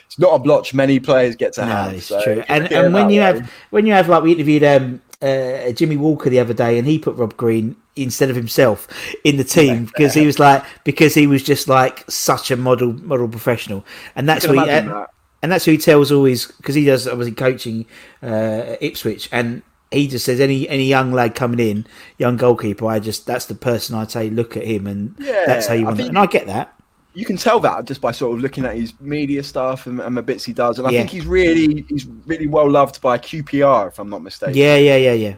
[0.07, 1.93] it's not a blotch many players get to no, have.
[1.93, 2.43] it's so true.
[2.49, 4.63] And look at it and when you way- have when you have like we interviewed
[4.65, 8.87] um uh, Jimmy Walker the other day, and he put Rob Green instead of himself
[9.23, 12.93] in the team because he was like because he was just like such a model
[12.93, 15.09] model professional, and that's what he, and, that.
[15.41, 17.85] and that's who he tells always because he does obviously coaching
[18.23, 18.25] uh,
[18.75, 19.61] at Ipswich and.
[19.91, 21.87] He just says any any young lad coming in,
[22.19, 22.85] young goalkeeper.
[22.85, 25.85] I just that's the person I'd say look at him, and Yeah, that's how you
[25.85, 25.95] want.
[25.95, 26.03] it.
[26.03, 26.78] think- And I get that.
[27.19, 30.15] You can tell that just by sort of looking at his media stuff and, and
[30.15, 30.99] the bits he does, and I Yeah.
[30.99, 34.55] think he's really he's really well loved by QPR, if I'm not mistaken.
[34.55, 35.35] Yeah, yeah, yeah, yeah.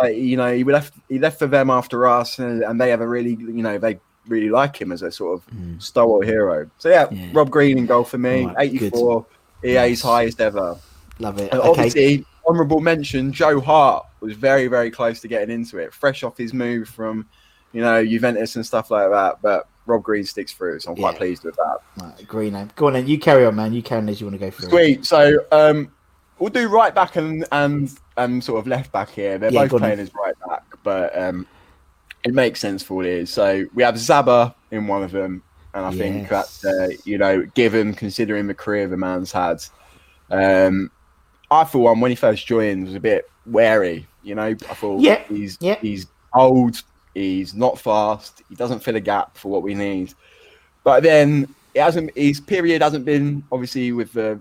[0.00, 3.00] Like you know he left he left for them after us, and, and they have
[3.00, 6.70] a really you know they really like him as a sort of stalwart hero.
[6.78, 7.16] So yeah, Mm.
[7.18, 7.30] Yeah.
[7.32, 9.26] Rob Green in goal for me, right, 84,
[9.64, 10.76] EA's highest ever.
[11.18, 11.50] Love it.
[11.52, 11.68] And Okay.
[11.70, 16.36] Obviously, honourable mention, Joe Hart was very, very close to getting into it, fresh off
[16.36, 17.26] his move from,
[17.72, 19.36] you know, Juventus and stuff like that.
[19.42, 21.18] But Rob Green sticks through, so I'm quite Yeah.
[21.18, 21.78] pleased with that.
[21.96, 22.70] Right, green name.
[22.76, 23.06] Go on then.
[23.06, 23.72] You carry on, man.
[23.72, 24.68] You carry on as you want to go through.
[24.68, 25.04] Sweet.
[25.06, 25.92] So um,
[26.38, 29.38] we'll do right back and and and sort of left back here.
[29.38, 31.46] They're Yeah, both playing as right back, but um,
[32.24, 33.32] it makes sense for what it is.
[33.32, 35.42] So we have Zaba in one of them,
[35.74, 39.62] and I think that uh, you know, given considering the career the man's had.
[40.30, 40.90] Um,
[41.50, 44.06] I for one, when he first joined, was a bit wary.
[44.22, 45.76] You know, I thought Yeah, he's yeah.
[45.80, 46.82] he's old,
[47.14, 50.14] he's not fast, he doesn't fill a gap for what we need.
[50.84, 52.16] But then it hasn't.
[52.16, 54.40] His period hasn't been obviously with the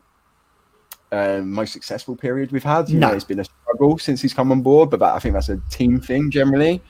[1.12, 2.90] um, most successful period we've had.
[2.90, 3.10] You No.
[3.10, 5.50] know, it's been a struggle since he's come on board, but that, I think that's
[5.50, 6.82] a team thing generally.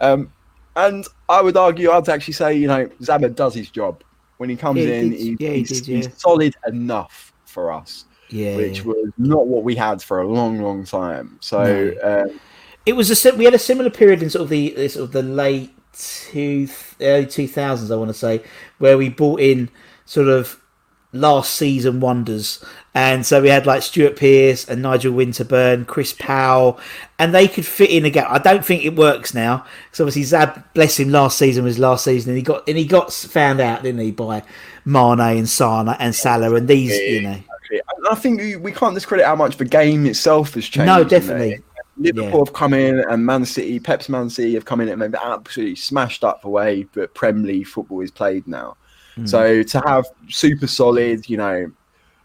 [0.00, 0.32] Um,
[0.76, 4.02] and I would argue, I'd actually say, you know, Zaba does his job
[4.38, 5.12] when he comes Yeah, in.
[5.12, 5.96] He, Yeah, he he's, did, yeah.
[5.96, 8.56] he's solid enough for us, Yeah.
[8.56, 11.36] which was not what we had for a long, long time.
[11.40, 11.94] So.
[12.02, 12.40] Um,
[12.86, 15.22] It was a we had a similar period in sort of the sort of the
[15.22, 16.68] late two
[17.00, 18.42] early two thousands, I want to say,
[18.78, 19.68] where we brought in
[20.06, 20.60] sort of
[21.12, 22.64] last season wonders,
[22.94, 26.78] and so we had like Stuart Pearce and Nigel Winterburn, Chris Powell,
[27.18, 28.26] and they could fit in again.
[28.28, 32.04] I don't think it works now because obviously Zab, bless him, last season was last
[32.04, 34.42] season, and he got and he got found out, didn't he, by
[34.84, 37.38] Mane and Sané and Salah and these, you know.
[38.10, 40.86] I think we, we can't discredit how much the game itself has changed.
[40.86, 41.62] No, definitely.
[41.98, 42.38] Liverpool Yeah.
[42.38, 45.76] have come in and Man City, Pep's Man City have come in and they've absolutely
[45.76, 48.76] smashed up the way that Premier League football is played now.
[49.16, 49.26] Hmm.
[49.26, 51.70] So to have super solid, you know,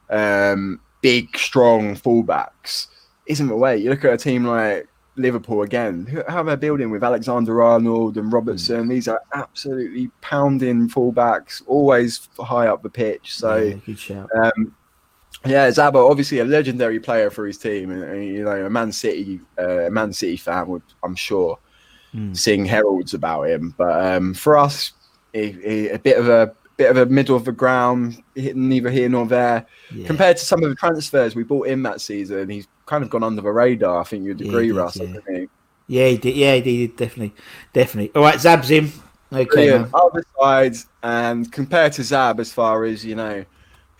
[0.10, 2.88] um, big, strong fullbacks
[3.26, 3.78] isn't the way.
[3.78, 8.32] You look at a team like Liverpool again, how they're building with Alexander Arnold and
[8.34, 8.88] Robertson.
[8.88, 13.36] These are absolutely pounding fullbacks, always high up the pitch.
[13.36, 13.58] So.
[13.58, 14.30] yeah, good shout.
[14.36, 14.76] Um,
[15.45, 19.39] yeah, Zaba, obviously a legendary player for his team, and, you know, a Man City,
[19.60, 21.60] uh, a Man City fan would, I'm sure,
[22.34, 23.73] sing heralds about him.
[23.77, 24.91] But um, for us,
[25.34, 29.10] he, he, a bit of a bit of a middle of the ground, neither here
[29.10, 29.65] nor there.
[29.93, 30.08] Yeah.
[30.08, 33.23] Compared to some of the transfers we bought in that season, he's kind of gone
[33.23, 34.01] under the radar.
[34.01, 34.97] I think you'd agree, did, Russ.
[34.97, 35.17] yeah.
[35.27, 35.47] he?
[35.88, 36.36] Yeah, he did.
[36.36, 36.95] Yeah, he did.
[36.95, 37.36] Definitely,
[37.73, 38.12] definitely.
[38.15, 38.91] All right, Zab's him.
[39.32, 39.71] Okay.
[39.71, 43.43] Other side, and compared to Zab, as far as you know,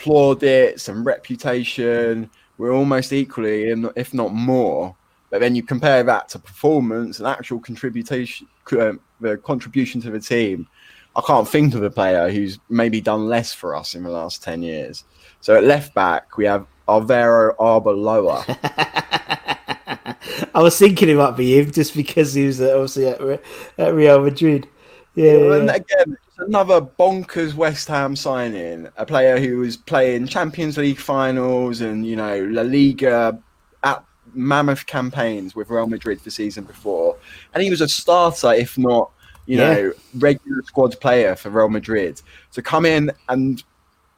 [0.04, 4.96] plaudits and reputation, we're almost equally, if not- more.
[5.30, 10.20] But then you compare that to performance and actual contribution, uh, the contribution to the
[10.20, 10.68] team.
[11.16, 14.44] I can't think of a player who's maybe done less for us in the last
[14.44, 15.06] ten years.
[15.42, 18.44] So at left back, we have Alvaro Arbeloa.
[20.56, 24.68] I was thinking it might be him just because he was obviously at, Real Madrid.
[25.16, 25.76] Yeah, yeah.
[25.76, 28.88] again, another bonkers West Ham signing.
[28.98, 33.40] A player who was playing Champions League finals and you know La Liga
[33.84, 37.18] at mammoth campaigns with Real Madrid the season before,
[37.54, 39.12] and he was a starter, if not
[39.46, 39.74] you Yeah.
[39.74, 42.22] know regular squad player for Real Madrid.
[42.54, 43.64] To come in and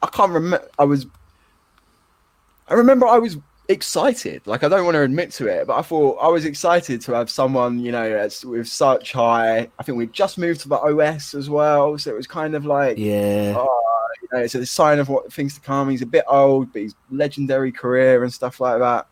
[0.02, 0.68] I can't remember.
[0.78, 1.06] I was.
[2.68, 3.36] I remember I was
[3.68, 4.46] excited.
[4.46, 7.12] Like I don't want to admit to it, but I thought I was excited to
[7.12, 9.68] have someone, you know, that's with such high.
[9.78, 12.64] I think we just moved to the OS as well, so it was kind of
[12.64, 13.54] like, yeah.
[13.56, 15.90] oh, you know, it's a sign of what things to come.
[15.90, 19.06] He's a bit old, but he's legendary career and stuff like that.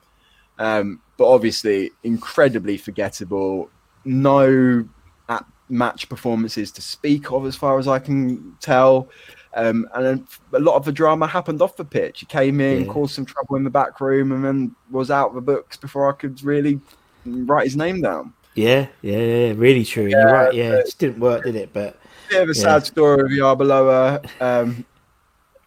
[0.58, 3.70] Um, but obviously, incredibly forgettable.
[4.04, 4.86] No
[5.28, 9.08] at match performances to speak of, as far as I can tell.
[9.56, 12.20] Um, and then a lot of the drama happened off the pitch.
[12.20, 12.92] He came in, Yeah.
[12.92, 16.08] caused some trouble in the back room, and then was out of the books before
[16.08, 16.80] I could really
[17.24, 18.32] write his name down.
[18.54, 20.06] Yeah, yeah, yeah, really true.
[20.06, 20.52] You're right.
[20.54, 21.70] Yeah, it just didn't work, did it?
[21.72, 21.96] But
[22.30, 22.62] bit of a Yeah.
[22.62, 24.24] sad story of Yarbaloa.
[24.40, 24.84] Um,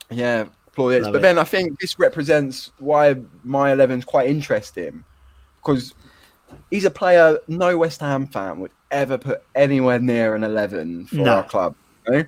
[0.10, 0.46] yeah.
[0.78, 1.22] Love But it.
[1.24, 5.04] then I think this represents why my 11's quite interesting
[5.60, 5.96] because
[6.70, 11.16] he's a player no West Ham fan would ever put anywhere near an 11 for
[11.16, 11.38] No.
[11.38, 11.74] our club.
[12.08, 12.24] you know?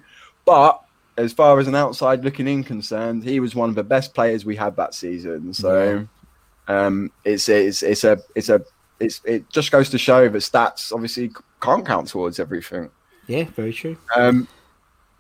[0.45, 0.81] But
[1.19, 4.45] as far as an outside looking in concerned, he was one of the best players
[4.45, 5.53] we had that season.
[5.53, 6.07] So
[6.67, 8.61] um, it's it's it's a it's a
[8.99, 12.89] it's it just goes to show that stats obviously can't count towards everything.
[13.27, 13.97] yeah, very true.
[14.15, 14.47] Um,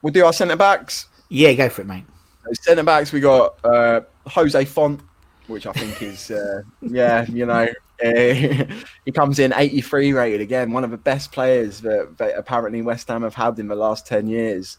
[0.01, 1.07] we'll do our centre backs.
[1.29, 2.05] Yeah, go for it, mate.
[2.53, 5.01] Centre backs, we got uh, Jose Fonte,
[5.47, 7.67] which I think is, uh, yeah, you know,
[8.01, 13.07] he comes in 83 rated again, one of the best players that, that apparently West
[13.09, 14.77] Ham have had in the last 10 years.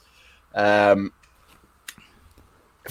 [0.54, 1.12] Um,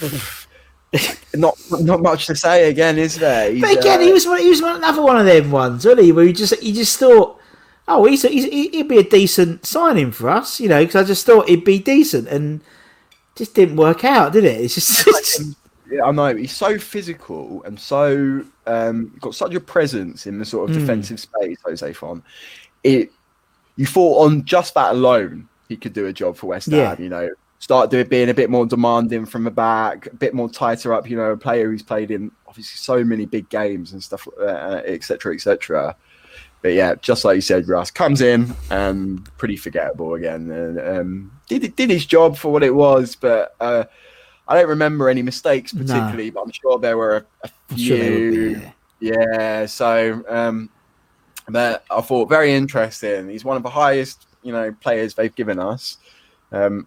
[1.34, 3.50] not not much to say again, is there?
[3.52, 5.84] He's, But again, uh, he was one, he was one- another one of them ones,
[5.84, 6.12] wasn't he?
[6.12, 7.38] Where you just you just thought,
[7.86, 10.80] oh, he's, a, he's he'd be a decent signing for us, you know?
[10.84, 12.60] Because I just thought he'd be decent, and
[13.36, 14.60] just didn't work out, did it?
[14.60, 15.56] It's just, it's just-
[15.90, 20.44] Yeah, I know he's so physical and so um, got such a presence in the
[20.44, 21.58] sort of defensive space.
[21.64, 22.22] Jose Fonte,
[22.84, 23.10] it
[23.74, 26.78] you thought on just that alone he could do a job for West Ham.
[26.78, 26.96] Yeah.
[27.02, 27.28] You know,
[27.60, 31.08] start doing being a bit more demanding from the back, a bit more tighter up.
[31.08, 34.82] You know, a player who's played in obviously so many big games and stuff, uh,
[34.84, 35.02] etc.
[35.02, 35.96] cetera, et cetera.
[36.62, 40.50] But yeah, just like you said, Russ comes in and pretty forgettable again.
[40.50, 43.84] And um, did did his job for what it was, but uh,
[44.48, 45.80] I don't remember any mistakes No.
[45.82, 46.30] particularly.
[46.30, 47.86] But I'm sure there were a, a few.
[47.86, 48.72] sure they would be, yeah.
[49.00, 50.68] Yeah, so um,
[51.48, 53.30] but I thought very interesting.
[53.30, 55.96] He's one of the highest, you know, players they've given us.
[56.52, 56.86] Um,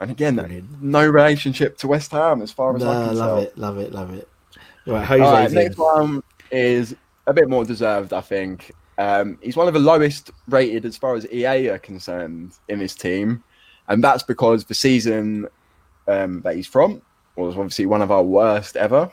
[0.00, 0.82] and again, Brilliant.
[0.82, 3.38] no relationship to West Ham as far as I No, can love tell.
[3.38, 4.28] it, love it, love it.
[4.86, 6.94] Right, Jose's All right, next one is
[7.26, 8.72] a bit more deserved, I think.
[8.96, 12.94] Um, he's one of the lowest rated as far as EA are concerned in this
[12.94, 13.44] team,
[13.88, 15.46] and that's because the season
[16.08, 17.02] um, that he's from
[17.36, 19.10] was obviously one of our worst ever.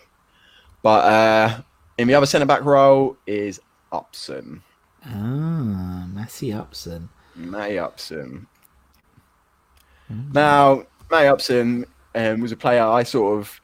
[0.82, 1.62] But uh,
[1.98, 3.60] in the other centre back role is
[3.92, 4.64] Upson,
[5.06, 7.10] Ah, Matty Upson.
[7.36, 8.48] Matty Upson.
[10.10, 13.62] Now, Matty Upson um, was a player I sort of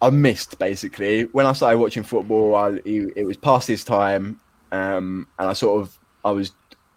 [0.00, 2.54] I missed basically when I started watching football.
[2.54, 4.40] I he, it was past his time,
[4.70, 6.52] um, and I sort of I was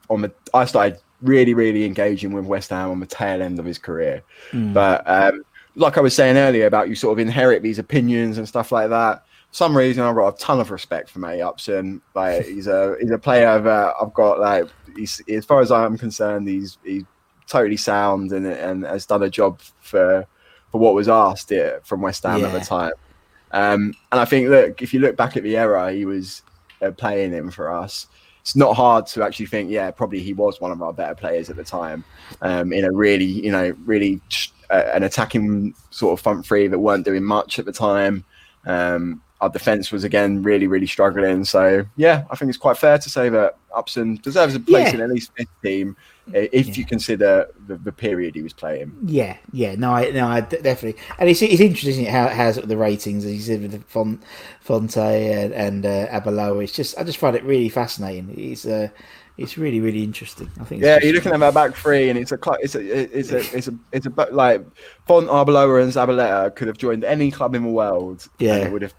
[0.09, 3.65] on the I started really really engaging with West Ham on the tail end of
[3.65, 4.23] his career.
[4.73, 5.43] But um,
[5.75, 8.89] like I was saying earlier about you sort of inherit these opinions and stuff like
[8.89, 9.25] that.
[9.49, 12.01] For some reason I've got a ton of respect for Matty Upson.
[12.13, 15.97] Like he's a he's a player that I've got like he's as far as I'm
[15.97, 17.03] concerned he's he's
[17.51, 20.25] totally sound and and has done a job for
[20.71, 22.93] for what was asked uh, from West Ham at the time.
[23.51, 26.43] Um, and I think, look, if you look back at the era he was
[26.81, 28.07] uh, playing in for us,
[28.39, 31.49] it's not hard to actually think, yeah, probably he was one of our better players
[31.49, 32.05] at the time.
[32.41, 34.21] Um, in a really, you know, really
[34.69, 38.23] uh, an attacking sort of front three that weren't doing much at the time.
[38.65, 41.43] Um, our defense was again really, really struggling.
[41.45, 44.95] So yeah, I think it's quite fair to say that Upson deserves a place Yeah.
[44.95, 45.97] in at least fifth team
[46.33, 48.95] if you consider the, the period he was playing.
[49.05, 52.55] Yeah, yeah, no, I, no, I d- definitely, and it's it's interesting how it has
[52.57, 54.21] the ratings as you said with the Font,
[54.61, 56.63] Fonte and, and uh, Arbeloa.
[56.63, 58.33] It's just I just find it really fascinating.
[58.37, 58.89] It's uh,
[59.37, 60.49] it's really really interesting.
[60.59, 60.83] I think.
[60.83, 63.57] It's Yeah, you're looking at that back three, and it's a it's a it's a
[63.57, 64.63] it's a it's a bu- like
[65.07, 68.57] Font Arbeloa and Zabaleta could have joined any club in the world, Yeah.
[68.57, 68.93] it would have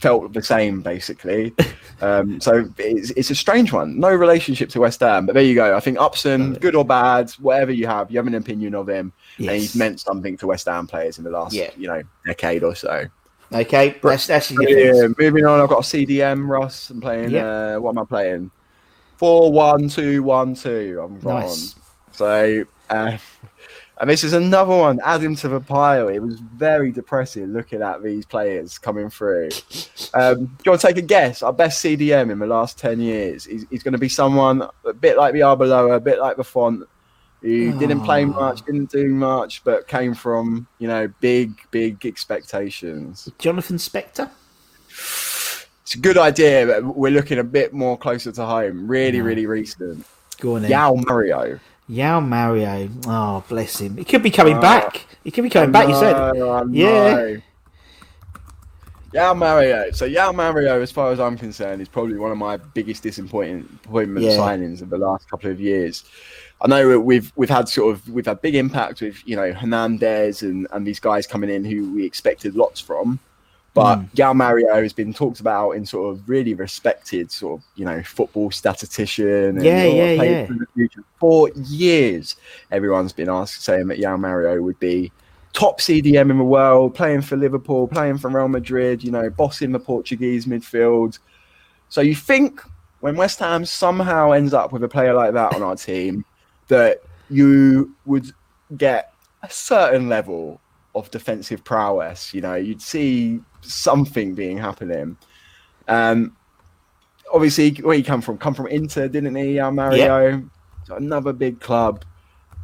[0.00, 1.54] felt the same basically.
[2.00, 3.98] um, so it's it's a strange one.
[3.98, 5.76] No relationship to West Ham, but there you go.
[5.76, 9.12] I think Upson, good or bad, whatever you have, you have an opinion of him,
[9.38, 11.70] and he's meant something to West Ham players in the last Yeah.
[11.76, 13.04] you know decade or so.
[13.52, 16.90] Okay, that's that's Yeah, moving on, I've got a CDM, Russ.
[16.90, 17.30] I'm playing.
[17.30, 17.76] Yeah.
[17.76, 18.50] Uh, what am I playing?
[19.16, 21.00] Four one two one two.
[21.02, 21.40] I'm gone.
[21.40, 21.74] Nice.
[22.12, 23.16] So, uh,
[24.00, 25.00] and this is another one.
[25.04, 26.08] Add him to the pile.
[26.08, 29.48] It was very depressing looking at these players coming through.
[30.14, 31.42] Um, do you want to take a guess?
[31.42, 33.44] Our best CDM in the last ten years.
[33.44, 36.44] He's, he's going to be someone a bit like the Arbeloa, a bit like the
[36.44, 36.88] Font,
[37.42, 43.28] who didn't play much, didn't do much, but came from you know big, big expectations.
[43.38, 44.30] Jonathan Spector.
[44.88, 48.86] It's a good idea, but we're looking a bit more closer to home.
[48.86, 50.04] Really, really recent.
[50.38, 50.62] Go on.
[50.62, 51.58] João Mário.
[51.90, 52.90] João Mário.
[53.06, 53.96] Oh, bless him.
[53.96, 55.06] He could be coming uh, back.
[55.24, 55.88] He could be coming back.
[55.88, 56.16] You said.
[56.16, 56.32] I
[56.70, 57.14] Yeah.
[57.14, 57.42] know.
[59.14, 59.94] João Mário.
[59.94, 63.68] So João Mário, as far as I'm concerned, is probably one of my biggest disappointment
[64.22, 64.36] Yeah.
[64.36, 66.04] signings of the last couple of years.
[66.60, 70.42] I know we've we've had sort of we've had big impact with you know Hernandez
[70.42, 73.18] and and these guys coming in who we expected lots from,
[73.78, 74.10] But Mm.
[74.16, 78.02] João Mário has been talked about in sort of really respected sort of you know
[78.02, 79.56] football statistician.
[79.56, 80.46] And, Yeah, yeah, yeah.
[80.46, 81.02] for.
[81.20, 82.34] For years,
[82.72, 85.12] everyone's been asked saying that João Mário would be
[85.52, 89.04] top CDM in the world, playing for Liverpool, playing for Real Madrid.
[89.04, 91.20] You know, bossing the Portuguese midfield.
[91.88, 92.60] So you think
[92.98, 96.24] when West Ham somehow ends up with a player like that on our team,
[96.66, 97.00] that
[97.30, 98.32] you would
[98.76, 99.12] get
[99.44, 100.60] a certain level
[100.96, 102.34] of defensive prowess.
[102.34, 105.16] You know, you'd see something being happening.
[105.86, 106.36] Um,
[107.32, 108.38] obviously, where he come from?
[108.38, 109.54] Come from Inter, didn't he?
[109.54, 110.48] João Mário,
[110.86, 112.04] So another big club.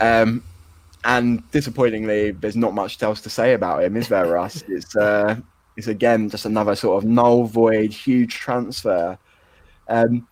[0.00, 0.42] Um,
[1.04, 4.64] and disappointingly, there's not much else to say about him, is there, Russ?
[4.68, 5.36] It's uh,
[5.76, 9.18] it's again just another sort of null void, huge transfer,
[9.88, 10.26] um,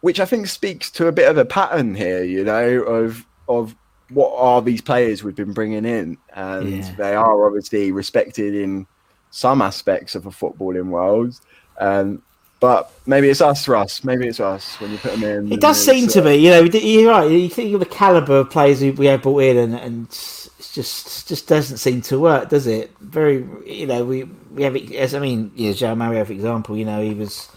[0.00, 2.22] which I think speaks to a bit of a pattern here.
[2.24, 3.74] You know, of of
[4.10, 6.94] what are these players we've been bringing in, and Yeah.
[6.98, 8.86] they are obviously respected in
[9.30, 11.40] some aspects of the footballing world.
[11.78, 12.22] Um,
[12.60, 14.04] but maybe it's us, Russ.
[14.04, 15.50] Maybe it's us when you put them in.
[15.50, 17.30] It does seem to uh, be, you know, you're right.
[17.30, 21.26] You think of the caliber of players we have brought in, and, and it's just
[21.26, 22.94] just doesn't seem to work, does it?
[23.00, 24.24] Very, you know, we
[24.54, 27.48] we have it as I mean, yeah, João Mário, for example, you know, he was.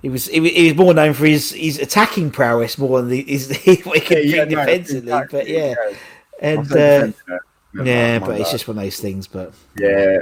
[0.00, 3.08] He was, he was he was more known for his, his attacking prowess more than
[3.08, 3.48] the, his
[3.84, 4.98] what he could yeah, bring no, defensively.
[4.98, 5.96] exactly, but yeah, yeah.
[6.40, 7.38] and uh, yeah.
[7.82, 9.26] Yeah, but it's just one of those things.
[9.26, 10.18] But Yeah.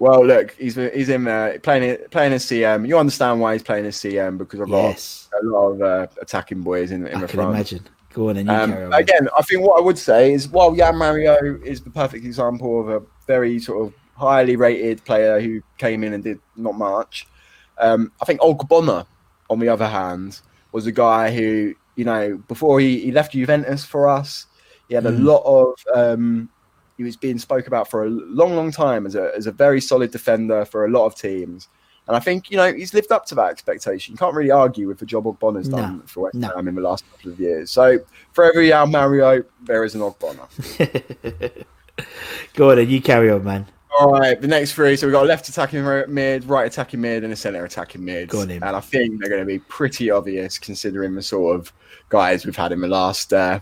[0.00, 2.86] Well, look, he's he's in there playing it playing as CM.
[2.86, 6.06] You understand why he's playing as CM because I've got yes, a lot of uh,
[6.22, 7.50] attacking boys in, in I the can front.
[7.50, 7.88] imagine.
[8.14, 8.92] Go on and you Um, carry on.
[8.94, 12.80] again, I think what I would say is while João Mário is the perfect example
[12.80, 17.26] of a very sort of highly rated player who came in and did not much,
[17.78, 19.04] um, I think Ogbonna,
[19.50, 20.40] on the other hand,
[20.72, 24.46] was a guy who, you know, before he, he left Juventus for us,
[24.88, 25.24] he had a Mm.
[25.24, 25.74] lot of.
[25.94, 26.48] Um,
[26.98, 29.80] he was being spoke about for a long, long time as a as a very
[29.80, 31.68] solid defender for a lot of teams.
[32.08, 34.12] And I think, you know, he's lived up to that expectation.
[34.12, 36.48] You can't really argue with the job Ogbonna's No, done for West no.
[36.48, 37.70] Ham in the last couple of years.
[37.70, 37.98] So
[38.32, 41.64] for every João Mário, there is an Ogbonna.
[42.54, 43.66] Go on and you carry on, man.
[44.00, 44.96] All right, the next three.
[44.96, 48.30] So we've got a left attacking mid, right attacking mid, and a centre attacking mid.
[48.30, 48.62] Go on in.
[48.62, 51.72] And I think they're going to be pretty obvious considering the sort of
[52.08, 53.60] guys we've had in the last uh,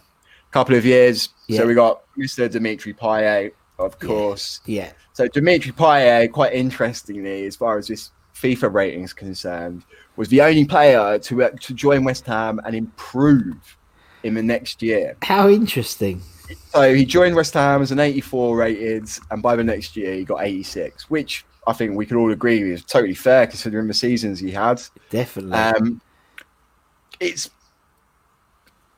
[0.57, 1.29] couple of years.
[1.49, 1.59] Yeah.
[1.59, 2.51] So we got Mr.
[2.51, 4.61] Dimitri Payet, of course.
[4.67, 9.85] Yeah, So Dimitri Payet, quite interestingly, as far as this FIFA rating is concerned,
[10.17, 13.77] was the only player to uh, to join West Ham and improve
[14.23, 15.17] in the next year.
[15.23, 16.21] how interesting.
[16.69, 20.25] So he joined West Ham as an 84 rated, and by the next year he
[20.25, 24.39] got 86, which I think we could all agree is totally fair considering the seasons
[24.39, 24.81] he had.
[25.11, 25.53] Definitely.
[25.53, 26.01] Um,
[27.19, 27.51] it's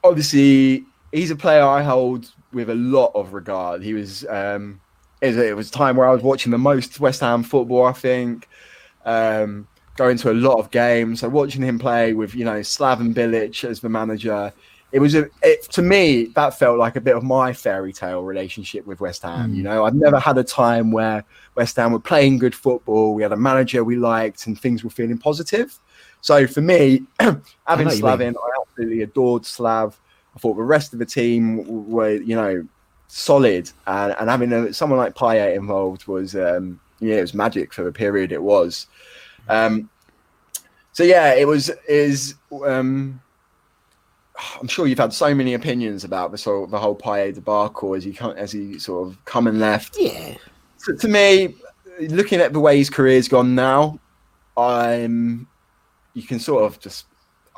[0.05, 3.83] obviously he's a player I hold with a lot of regard.
[3.83, 4.81] He was um,
[5.21, 7.85] it was, it was a time where I was watching the most West Ham football.
[7.85, 8.49] I think
[9.05, 11.21] um, going to a lot of games.
[11.21, 14.53] So watching him play with you know Slaven Bilic as the manager.
[14.91, 18.23] It was a it, to me that felt like a bit of my fairy tale
[18.23, 19.55] relationship with West Ham.
[19.55, 21.25] You know, I've never had a time where
[21.57, 23.13] West Ham were playing good football.
[23.15, 25.79] We had a manager we liked, and things were feeling positive.
[26.23, 28.33] So for me, having what you Slav I
[28.63, 30.01] absolutely adored Slav.
[30.39, 32.65] I thought the rest of the team were, you know,
[33.09, 37.75] solid, and, and having a, someone like Payet involved was, um, yeah, it was magic
[37.75, 38.87] for the period it was.
[39.49, 39.91] Um,
[40.93, 42.37] so yeah, it was is.
[42.65, 43.21] Um,
[44.61, 47.97] I'm sure you've had so many opinions about the sort of the whole Payet debacle
[47.97, 50.37] as he come, as he sort of come and left yeah,
[50.77, 51.57] So to me,
[51.99, 53.99] looking at the way his career's gone now,
[54.57, 55.49] I'm
[56.15, 57.08] you can sort of just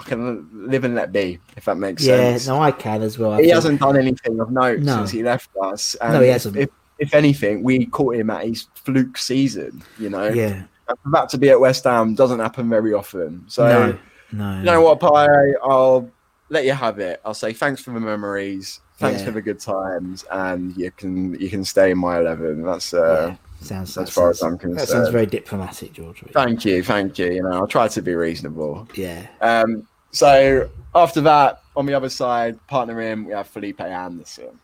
[0.00, 2.16] I can live and let be if that makes yeah.
[2.16, 2.46] sense.
[2.46, 3.32] Yeah, no, I can as well.
[3.32, 3.54] I he think.
[3.54, 4.96] hasn't done anything of note No.
[4.96, 5.94] since he left us.
[6.00, 6.56] And No, he if- hasn't.
[6.56, 9.82] If, if anything, we caught him at his fluke season.
[9.98, 10.62] You know, Yeah.
[10.88, 13.44] And for that to be at West Ham doesn't happen very often.
[13.46, 13.98] So no,
[14.32, 14.58] no.
[14.58, 15.26] you know what, Pi?
[15.62, 16.10] I'll
[16.48, 17.20] let you have it.
[17.24, 19.26] I'll say thanks for the memories, thanks Yeah.
[19.26, 22.62] for the good times, and you can you can stay in my eleven.
[22.64, 23.36] That's uh, Yeah.
[23.62, 24.78] Sounds as far as I'm concerned.
[24.80, 26.24] That sounds very diplomatic, George.
[26.32, 27.30] Thank you, thank you.
[27.30, 28.88] You know, I'll try to be reasonable.
[28.94, 34.58] Yeah, Um, so after that, on the other side, partner in, we have Felipe Anderson.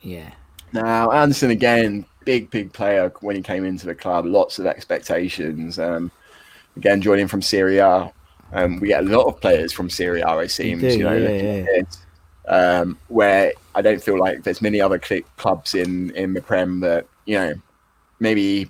[0.00, 0.30] yeah,
[0.72, 4.26] Now, Anderson again, big, big player when he came into the club.
[4.26, 5.78] Lots of expectations.
[5.78, 6.10] Um,
[6.76, 8.12] again, joining from Serie A.
[8.52, 10.38] Um, we get a lot of players from Serie A.
[10.38, 11.82] It seems, do, you know, yeah, yeah.
[12.48, 16.80] um, where I don't feel like there's many other cl- clubs in in the Prem
[16.80, 17.54] that you know
[18.18, 18.68] maybe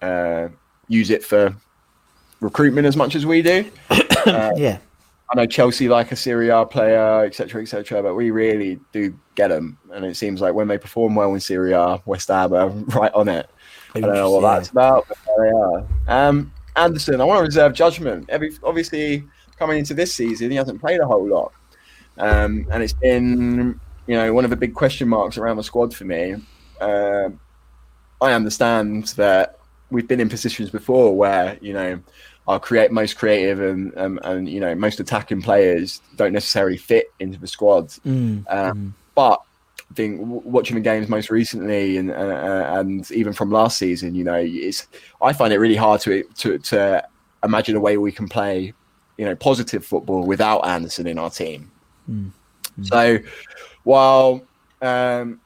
[0.00, 0.48] uh,
[0.88, 1.54] use it for
[2.40, 3.70] recruitment as much as we do.
[4.26, 4.78] yeah.
[5.32, 9.48] I know Chelsea like a Serie A player, etc., etc., but we really do get
[9.48, 12.68] them, and it seems like when they perform well in Serie A, West Ham are
[12.96, 13.48] right on it.
[13.94, 15.06] I don't know what that's about.
[15.08, 15.86] But, They are.
[16.06, 18.26] Um, Anderson, I want to reserve judgment.
[18.28, 19.24] Every obviously
[19.58, 21.52] coming into this season, he hasn't played a whole lot,
[22.18, 25.94] um, and it's been you know one of the big question marks around the squad
[25.94, 26.34] for me.
[26.80, 27.40] Um
[28.20, 29.58] I understand that
[29.92, 32.00] we've been in positions before where you know
[32.48, 37.12] our create most creative and um, and you know most attacking players don't necessarily fit
[37.20, 37.88] into the squad.
[38.04, 39.42] Mm, Um, But
[39.90, 44.24] I think watching the games most recently and uh, and even from last season, you
[44.24, 44.88] know, it's
[45.20, 47.06] I find it really hard to to to
[47.44, 48.72] imagine a way we can play,
[49.18, 51.70] you know, positive football without Anderson in our team.
[52.82, 53.18] So
[53.84, 54.42] while
[54.80, 55.40] um,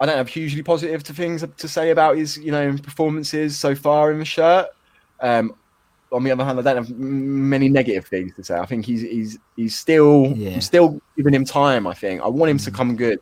[0.00, 3.74] I don't have hugely positive to things to say about his, you know, performances so
[3.74, 4.68] far in the shirt.
[5.20, 5.54] Um,
[6.12, 8.56] on the other hand, I don't have many negative things to say.
[8.58, 10.58] I think he's he's he's still Yeah.
[10.60, 11.86] Still giving him time.
[11.86, 13.20] I think I want him to come good.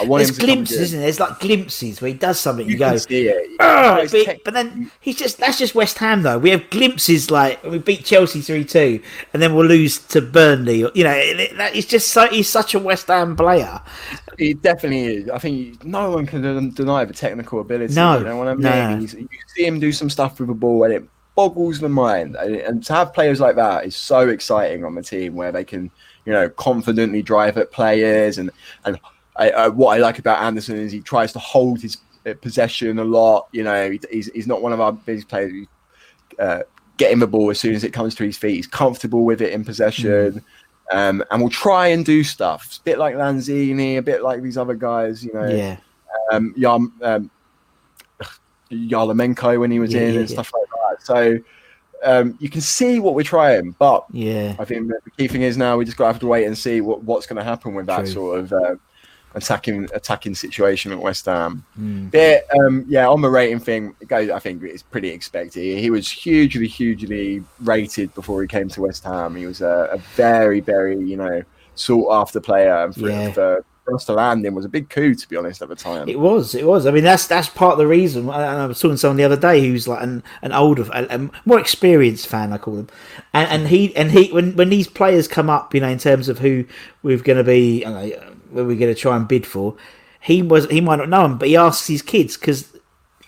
[0.00, 1.06] I want There's glimpses, isn't there?
[1.06, 2.66] There's like glimpses where he does something.
[2.66, 3.50] You, You go, see it.
[3.60, 6.38] "Ah," but, tech- but then he's just that's just West Ham though.
[6.38, 9.00] We have glimpses like we beat Chelsea three two,
[9.32, 10.78] and then we'll lose to Burnley.
[10.94, 13.80] You know, it, it- that is just so he's such a West Ham player.
[14.38, 15.28] He definitely is.
[15.30, 17.94] I think no one can deny the technical ability.
[17.94, 18.62] No, you know what I mean.
[18.62, 18.98] no.
[18.98, 21.04] You see him do some stuff with the ball, and it
[21.36, 22.36] boggles the mind.
[22.36, 25.62] And, and to have players like that is so exciting on the team, where they
[25.64, 25.90] can,
[26.24, 28.38] you know, confidently drive at players.
[28.38, 28.50] And
[28.84, 28.98] and
[29.36, 32.98] I, I, what I like about Anderson is he tries to hold his uh, possession
[32.98, 33.48] a lot.
[33.52, 35.66] You know, he's he's not one of our big players.
[36.38, 36.60] Uh,
[36.96, 38.54] get him the ball as soon as it comes to his feet.
[38.54, 40.44] He's comfortable with it in possession.
[40.92, 42.66] Um, and will try and do stuff.
[42.66, 45.46] It's a bit like Lanzini, a bit like these other guys, you know.
[45.46, 45.78] Yeah,
[46.30, 47.30] Um, Yam, um,
[48.70, 50.34] Yarmolenko when he was Yeah, in yeah, and yeah.
[50.34, 51.06] stuff like that.
[51.06, 51.38] So
[52.04, 54.54] um, you can see what we're trying, but yeah.
[54.58, 56.56] I think the key thing is now we just got to have to wait and
[56.56, 58.12] see what, what's going to happen with that True.
[58.12, 58.74] sort of uh,
[59.34, 61.64] attacking attacking situation at West Ham.
[61.78, 62.10] Mm.
[62.10, 64.30] Bit, um, yeah, on the rating thing, goes.
[64.30, 65.78] I think it's pretty expected.
[65.78, 69.36] He was hugely, hugely rated before he came to West Ham.
[69.36, 71.42] He was a, a very, very, you know,
[71.74, 73.32] sought after player, and for, Yeah.
[73.32, 75.74] for, for us to land him was a big coup, to be honest, at the
[75.76, 76.08] time.
[76.08, 76.86] It was, it was.
[76.86, 78.22] I mean, that's that's part of the reason.
[78.30, 81.06] And I was talking to someone the other day who's like an, an older, a,
[81.10, 82.88] a more experienced fan, I call them,
[83.34, 86.30] and, and he and he when when these players come up, you know, in terms
[86.30, 86.64] of who
[87.02, 88.10] we're going to be, know,
[88.54, 89.76] we're going to try and bid for,
[90.20, 92.70] he was he might not know him, but he asks his kids because.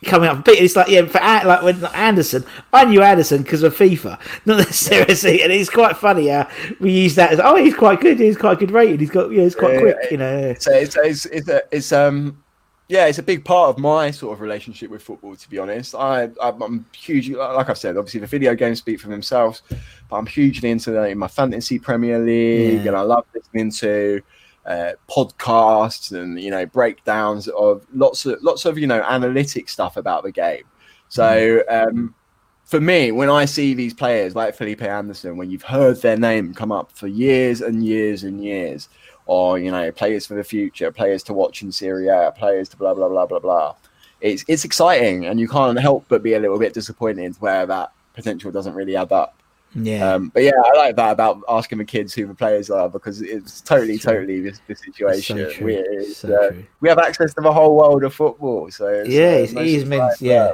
[0.04, 4.20] Coming up, it's like yeah, for like when Anderson, I knew Anderson because of FIFA,
[4.44, 6.46] not necessarily, and it's quite funny how
[6.80, 9.44] we use that as oh he's quite good, he's quite good rated, he's got yeah,
[9.44, 10.08] he's quite Yeah, quick, yeah.
[10.10, 10.54] you know.
[10.58, 12.44] So it's it's it's, a, it's um
[12.88, 15.34] yeah, it's a big part of my sort of relationship with football.
[15.34, 17.96] To be honest, I I'm, hugely like I've said.
[17.96, 19.62] Obviously, the video games speak for themselves,
[20.10, 22.88] but I'm hugely into like, my fantasy Premier League, Yeah.
[22.88, 24.20] and I love listening to
[24.66, 29.96] uh, podcasts and you know breakdowns of lots of lots of you know analytic stuff
[29.96, 30.64] about the game.
[31.08, 32.14] So um,
[32.64, 36.52] for me, when I see these players like Felipe Anderson, when you've heard their name
[36.52, 38.88] come up for years and years and years,
[39.26, 42.76] or you know, players for the future, players to watch in Serie A, players to
[42.76, 43.74] blah blah blah blah blah,
[44.20, 47.92] it's it's exciting, and you can't help but be a little bit disappointed where that
[48.14, 49.40] potential doesn't really add up.
[49.74, 52.88] Yeah, Um, but yeah, I like that about asking the kids who the players are
[52.88, 55.36] because it's totally, totally this, this situation.
[55.52, 55.66] true.
[55.66, 59.10] We, it's, So uh, we have access to the whole world of football, so it's,
[59.10, 60.20] yeah, uh, it's, it is meant.
[60.20, 60.52] Yeah,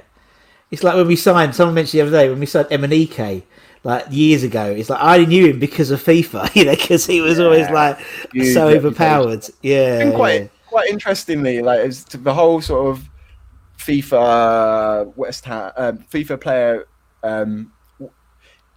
[0.71, 1.55] it's like when we signed.
[1.55, 3.45] Someone mentioned the other day when we signed Emenike,
[3.85, 4.65] like years ago.
[4.67, 7.99] It's like I knew him because of FIFA, you know, because he was always like
[8.33, 9.47] Huge so overpowered.
[9.63, 10.49] Yeah, And quite yeah.
[10.67, 13.09] quite interestingly, like it's to the whole sort of
[13.79, 16.87] FIFA West Ham um, FIFA player.
[17.23, 17.72] Um,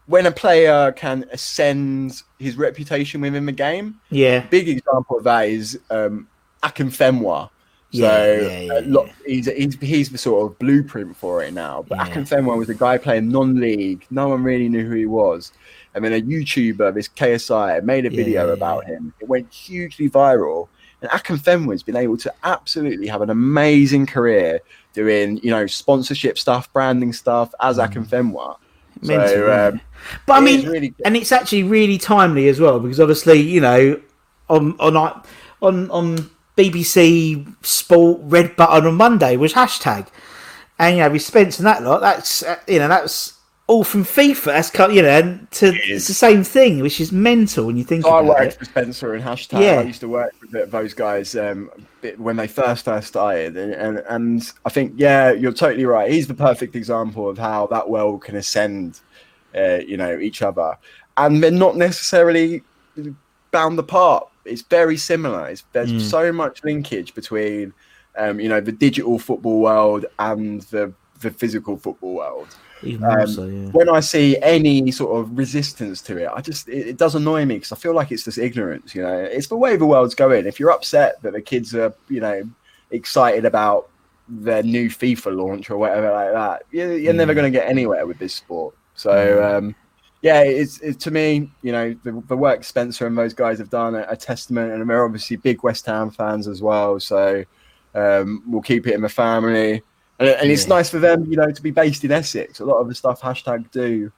[0.08, 5.50] when a player can ascend his reputation within the game, yeah, big example of that
[5.50, 6.28] is um,
[6.64, 7.50] Akinfenwa.
[7.92, 11.86] So Yeah, yeah, uh, he's, he's he's the sort of blueprint for it now.
[11.88, 12.10] But Yeah.
[12.10, 14.06] Akinfenwa was a guy playing non-league.
[14.10, 15.54] No one really knew who he was.
[15.94, 19.14] And then a YouTuber, this KSI, made a video about him.
[19.22, 20.68] It went hugely viral.
[21.02, 24.60] And Akinfenwa's been able to absolutely have an amazing career
[24.92, 28.58] doing, you know, sponsorship stuff, branding stuff as Akinfenwa.
[29.02, 29.82] Mental, So, um,
[30.26, 34.00] But I mean, really and it's actually really timely as well because obviously, you know,
[34.50, 34.96] on on
[35.62, 40.08] on on BBC Sport Red Button on Monday was hashtag,
[40.80, 43.34] and you know, with Spence and that lot, that's uh, you know, that's
[43.68, 44.46] all from FIFA.
[44.46, 47.84] That's kind you know, and to it's the same thing, which is mental when you
[47.84, 48.60] think So I worked it.
[48.60, 49.62] for Spencer and Hashtag.
[49.62, 49.80] Yeah.
[49.80, 51.72] I used to work with those guys um,
[52.18, 56.12] when they first first started, and, and and I think yeah, you're totally right.
[56.12, 59.00] He's the perfect example of how that world can ascend,
[59.56, 60.78] uh, you know, each other,
[61.18, 62.62] and they're not necessarily
[63.52, 64.28] bound apart.
[64.44, 65.48] It's very similar.
[65.48, 67.74] It's, there's so much linkage between,
[68.16, 72.56] um, you know, the digital football world and the the physical football world.
[72.84, 73.70] Um, so, yeah.
[73.70, 77.46] When I see any sort of resistance to it, I just it, it does annoy
[77.46, 78.94] me because I feel like it's just ignorance.
[78.94, 80.46] You know, it's the way the world's going.
[80.46, 82.44] If you're upset that the kids are, you know,
[82.92, 83.90] excited about
[84.28, 88.06] their new FIFA launch or whatever like that, you're, you're never going to get anywhere
[88.06, 88.76] with this sport.
[88.96, 89.58] So.
[89.58, 89.76] Um,
[90.22, 93.70] yeah, it's, it's to me, you know, the, the work Spencer and those guys have
[93.70, 97.00] done a, a testament, and they're obviously big West Ham fans as well.
[97.00, 97.44] So
[97.94, 99.84] um, we'll keep it in the family,
[100.20, 100.76] and, and it's Yeah.
[100.76, 102.60] nice for them, you know, to be based in Essex.
[102.60, 104.12] A lot of the stuff hashtag do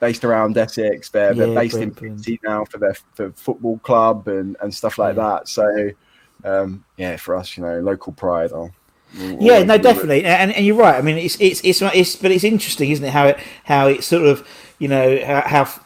[0.00, 1.10] based around Essex.
[1.10, 2.38] They're, they're Yeah, based in Brentford.
[2.44, 5.22] Now for their for football club and, and stuff like Yeah.
[5.22, 5.48] that.
[5.48, 5.90] So
[6.44, 8.52] um, yeah, for us, you know, local pride.
[8.52, 8.70] I'll,
[9.16, 10.96] we'll Yeah, no, definitely, and, and you're right.
[10.96, 13.12] I mean, it's it's it's it's but it's interesting, isn't it?
[13.12, 14.46] How it how it sort of
[14.78, 15.81] you know how, how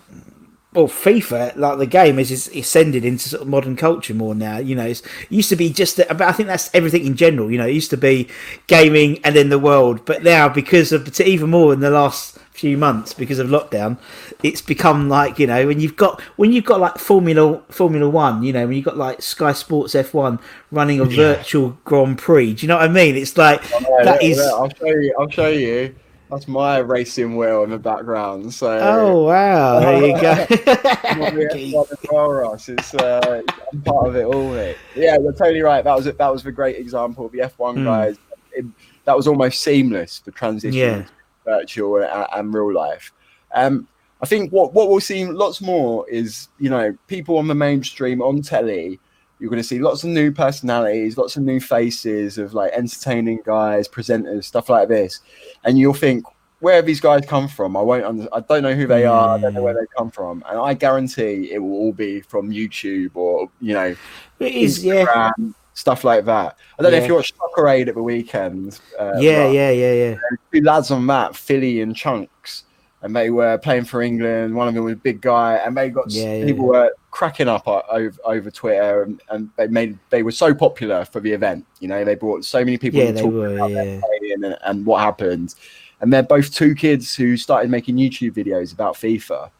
[0.77, 4.59] well FIFA like the game is is ascended into sort of modern culture more now.
[4.59, 7.51] You know, it's, it used to be just, but I think that's everything in general.
[7.51, 8.29] You know, it used to be
[8.67, 12.79] gaming and then the world, but now because of even more in the last few
[12.79, 13.99] months because of lockdown,
[14.43, 18.43] it's become like you know when you've got when you've got like Formula Formula One,
[18.43, 20.39] you know when you've got like Sky Sports F one
[20.71, 22.55] running a virtual Grand Prix.
[22.55, 23.17] Do you know what I mean?
[23.17, 24.39] It's like Yeah, that look, is.
[24.39, 25.15] look, I'll show you.
[25.19, 25.95] I'll show you.
[26.31, 28.53] That's my racing wheel in the background.
[28.53, 29.79] So Oh wow!
[29.81, 30.35] There you go.
[30.49, 32.69] the F1 as well, Ross.
[32.69, 34.77] It's uh, I'm part of it all, mate.
[34.97, 35.85] Yeah, you're totally right.
[35.85, 36.19] That was it.
[36.19, 37.29] That was the great example.
[37.29, 37.85] The F1 Hmm.
[37.85, 38.17] guys.
[38.53, 38.65] It,
[39.05, 40.19] that was almost seamless.
[40.21, 41.05] The transition Yeah.
[41.45, 43.13] virtual and, and real life.
[43.55, 43.87] Um,
[44.21, 48.21] I think what what we'll see lots more is you know people on the mainstream
[48.21, 48.99] on telly.
[49.39, 53.41] You're going to see lots of new personalities, lots of new faces of like entertaining
[53.45, 55.21] guys, presenters, stuff like this,
[55.65, 56.25] and you'll think,
[56.61, 57.77] where have these guys come from?
[57.77, 58.05] I won't.
[58.05, 59.37] Under- I don't know who they are.
[59.37, 62.51] I don't know where they come from, and I guarantee it will all be from
[62.51, 63.95] YouTube or you know
[64.39, 65.31] It is, yeah,
[65.75, 66.57] stuff like that.
[66.79, 68.81] I don't know if you watched Soccer Aid at the weekend.
[68.99, 70.17] Uh, yeah, yeah, yeah, yeah.
[70.53, 72.63] two lads on that, Filly and Chunkz,
[73.03, 74.55] and they were playing for England.
[74.55, 76.47] One of them was a big guy, and they got Yeah, yeah.
[76.47, 81.03] people were cracking up over over Twitter, and, and they made they were so popular
[81.07, 81.65] for the event.
[81.81, 83.85] You know, they brought so many people Yeah, to talk were, about yeah.
[83.85, 85.55] their playing and, and what happened.
[86.03, 89.51] And they're both two kids who started making YouTube videos about FIFA.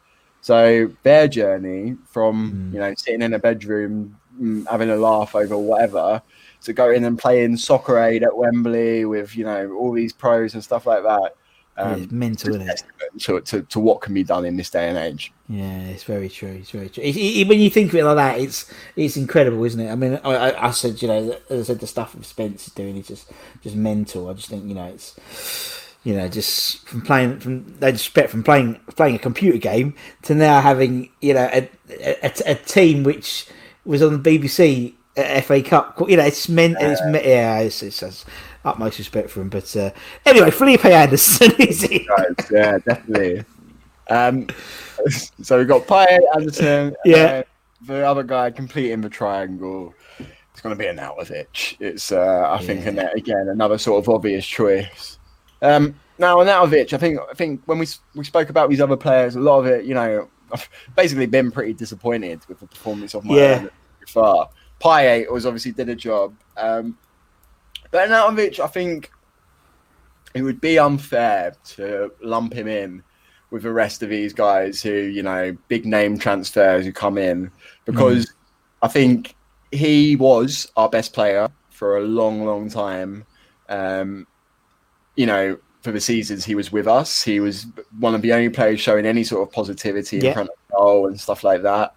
[0.41, 2.73] So their journey from Mm.
[2.73, 6.21] you know sitting in a bedroom mm, having a laugh over whatever
[6.61, 10.63] to going and playing soccer aid at Wembley with you know all these pros and
[10.63, 11.33] stuff like that.
[11.77, 12.83] Um, it's mental, isn't it?
[13.19, 15.31] to, to, to what can be done in this day and age.
[15.47, 16.49] Yeah, it's very true.
[16.49, 17.03] It's very true.
[17.03, 19.91] It, it, when you think of it like that, it's it's incredible, isn't it?
[19.91, 22.67] I mean, I, I, I said, you know, as I said, the stuff that Spence
[22.67, 24.29] is doing is just just mental.
[24.29, 25.15] I just think, you know, it's
[26.03, 30.35] you know, just from playing from they just from playing playing a computer game to
[30.35, 33.47] now having you know a a, a, a team which
[33.85, 35.99] was on the BBC uh, FA Cup.
[36.07, 38.25] You know, it's meant it's yeah, it's, it's, it's
[38.65, 39.49] utmost respect for him.
[39.49, 39.91] But uh,
[40.25, 42.07] anyway, Felipe Anderson is it?
[42.07, 43.43] Guys, yeah, definitely.
[44.09, 44.47] Um,
[45.41, 47.35] so we've got Payet, Anderson, Yeah.
[47.37, 47.45] and
[47.87, 49.93] the other guy completing the triangle.
[50.19, 51.75] It's going to be Arnautovic.
[51.79, 55.19] It's, uh, I think, an, again, another sort of obvious choice.
[55.61, 57.85] Um, now, Arnautovic, I think, I think when we
[58.15, 61.51] we spoke about these other players, a lot of it, you know, I've basically been
[61.51, 63.59] pretty disappointed with the performance of my Yeah.
[63.63, 63.69] own
[64.07, 64.49] so far.
[64.81, 66.97] Payet was obviously did a job, um,
[67.91, 69.11] but Arnautovic, I think
[70.33, 73.03] it would be unfair to lump him in
[73.49, 77.49] with the rest of these guys who, you know, big name transfers who come in
[77.85, 78.33] because
[78.81, 79.35] I think
[79.71, 83.25] he was our best player for a long, long time.
[83.69, 84.27] Um,
[85.15, 87.65] you know, for the seasons he was with us, he was
[87.99, 90.29] one of the only players showing any sort of positivity Yeah.
[90.29, 91.95] in front of goal and stuff like that.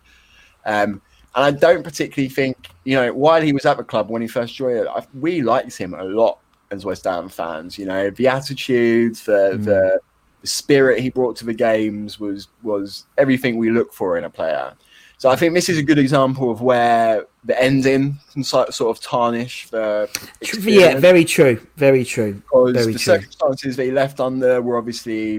[0.65, 1.03] Um,
[1.35, 4.29] and I don't particularly think, you know, while he was at the club when he
[4.29, 6.39] first joined, I, we liked him a lot
[6.71, 7.79] as West Ham fans.
[7.79, 9.65] You know, the attitude, the mm.
[9.65, 10.01] the,
[10.41, 14.31] the spirit he brought to the games was was everything we look for in a
[14.31, 14.75] player.
[15.19, 18.97] So I think this is a good example of where the ending can sort sort
[18.97, 20.09] of tarnish the
[20.65, 21.61] Yeah, very true.
[21.77, 22.35] Very true.
[22.35, 22.99] because Very the true.
[22.99, 25.39] circumstances that he left under were obviously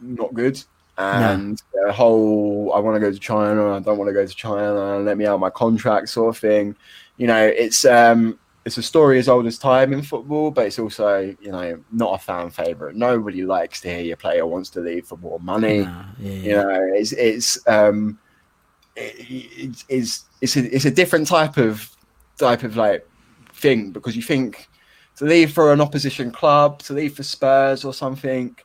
[0.00, 0.62] not good.
[0.98, 4.34] And the whole I want to go to China, I don't want to go to
[4.34, 6.74] China, let me out my contract sort of thing.
[7.16, 10.78] You know, it's um it's a story as old as time in football, but it's
[10.78, 12.96] also, you know, not a fan favourite.
[12.96, 15.78] Nobody likes to hear your player wants to leave for more money.
[15.78, 18.18] Yeah, You know, it's it's um
[18.96, 19.14] it,
[19.58, 21.88] it's it's it's a, it's a different type of
[22.36, 23.08] type of like
[23.52, 24.68] thing because you think
[25.16, 28.56] to leave for an opposition club, to leave for Spurs or something,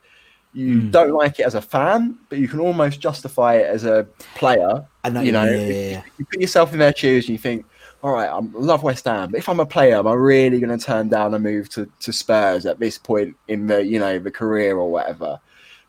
[0.54, 0.90] you Hmm.
[0.90, 4.86] don't like it as a fan, but you can almost justify it as a player.
[5.02, 5.20] I know.
[5.20, 6.02] you know, yeah, yeah, yeah.
[6.16, 7.66] You put yourself in their shoes and you think,
[8.02, 10.76] all right, I love West Ham, but if I'm a player, am I really going
[10.78, 14.18] to turn down a move to, to Spurs at this point in the you know
[14.18, 15.40] the career or whatever?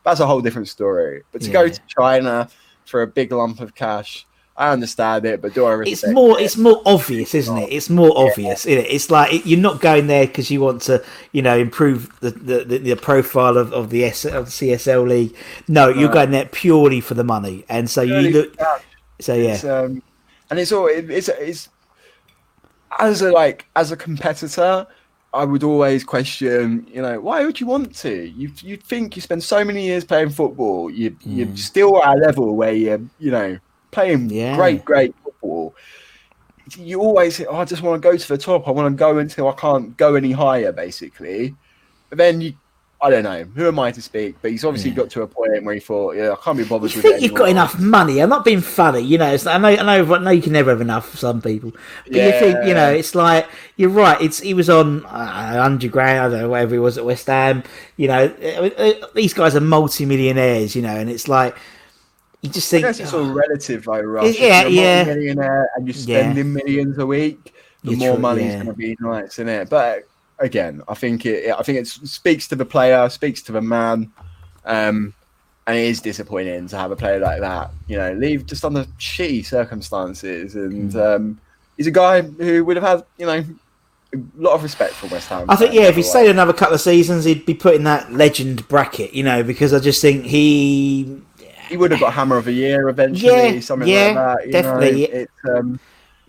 [0.04, 1.24] That's a whole different story.
[1.32, 2.48] But to go to China
[2.86, 4.26] for a big lump of cash,
[4.58, 6.40] I understand it, but do I respect It's more.
[6.40, 6.44] it?
[6.44, 7.74] It's more obvious, isn't it?
[7.74, 8.66] It's more obvious.
[8.66, 8.90] Isn't it?
[8.90, 11.04] It's like it, you're not going there because you want to,
[11.34, 15.08] you know, improve the the, the, the profile of, of the S, of the CSL
[15.08, 15.36] league.
[15.68, 18.56] No, you're going there purely for the money, and so you look.
[19.20, 20.02] So yeah, It's, um,
[20.50, 21.70] and it's all it, it's it's
[23.00, 24.88] as a like as a competitor,
[25.34, 28.30] I would always question, you know, why would you want to?
[28.30, 32.20] You you think you spend so many years playing football, you you're still at a
[32.20, 33.60] level where you're you know
[33.96, 34.56] playing Yeah.
[34.56, 35.74] great great football.
[36.78, 38.68] You always, oh, I just want to go to the top.
[38.68, 41.56] I want to go until I can't go any higher, basically.
[42.10, 42.54] But then you,
[43.02, 43.44] I don't know.
[43.44, 44.36] Who am I to speak?
[44.42, 46.96] But he's obviously got to a point where he thought, yeah, I can't be bothered
[46.96, 48.20] you think You've got enough money.
[48.20, 49.32] I'm not being funny, you know.
[49.32, 51.72] It's, I know, I know, I know you can never have enough for some people,
[52.08, 54.20] but you think, you know, it's like you're right.
[54.20, 57.28] It's he was on uh, hundred grand, I don't know, whatever he was at West
[57.28, 57.64] Ham.
[57.98, 61.56] You know, uh, uh, these guys are multi-millionaires, you know, and it's like
[62.46, 64.40] you just I think, guess it's all relative, though, Rush.
[64.40, 65.04] Yeah, yeah.
[65.04, 66.22] millionaire and you're Yeah.
[66.22, 68.64] spending millions a week, the You're more true, money's yeah.
[68.64, 69.70] going to be nice, isn't it?
[69.70, 70.08] But
[70.40, 71.54] again, I think it.
[71.58, 74.12] I think it speaks to the player, speaks to the man,
[74.66, 75.14] um,
[75.68, 77.72] and it is disappointing to have a player like that.
[77.88, 81.16] You know, leave just under shitty circumstances, and Mm.
[81.16, 81.40] um,
[81.78, 83.44] he's a guy who would have had, you know,
[84.14, 85.46] a lot of respect for West Ham.
[85.50, 88.14] I think yeah, if he stayed another couple of seasons, he'd be put in that
[88.14, 91.22] legend bracket, you know, because I just think he
[91.70, 94.46] he would have got Hammer of the Year eventually, Yeah, something yeah, like that.
[94.46, 95.02] You definitely.
[95.02, 95.08] Know?
[95.14, 95.80] It's um,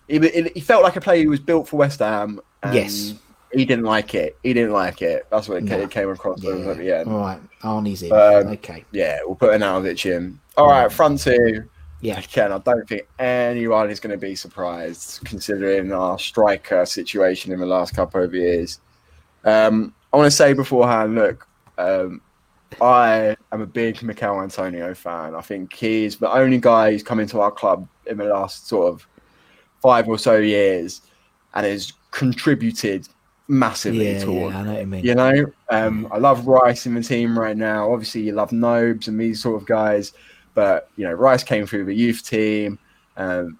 [0.09, 2.41] he, he he felt like a player who was built for West Ham.
[2.63, 3.15] And Yes.
[3.53, 4.37] he didn't like it.
[4.43, 5.27] He didn't like it.
[5.31, 5.87] That's what it, No.
[5.89, 6.53] came across yeah.
[6.53, 7.09] at the end.
[7.11, 8.13] All right, Arnie's in.
[8.13, 10.39] Um, okay, Yeah, we'll put Arnautovic in.
[10.57, 11.65] All right, front two.
[12.01, 17.53] yeah, Again, I don't think anyone is going to be surprised considering our striker situation
[17.53, 18.81] in the last couple of years.
[19.45, 21.47] Um, I want to say beforehand, look,
[21.79, 22.21] um,
[22.81, 25.35] I am a big Michail Antonio fan.
[25.35, 28.93] I think he's the only guy who's come into our club in the last sort
[28.93, 29.07] of
[29.81, 31.03] five or so years
[31.55, 33.09] and has contributed
[33.49, 34.61] massively yeah, towards yeah.
[34.61, 35.05] I know what you mean.
[35.05, 37.93] you know, um, I love Rice in the team right now.
[37.93, 40.13] Obviously, you love Nobes and these sort of guys,
[40.55, 42.79] but you know, Rice came through the youth team.
[43.17, 43.59] Um,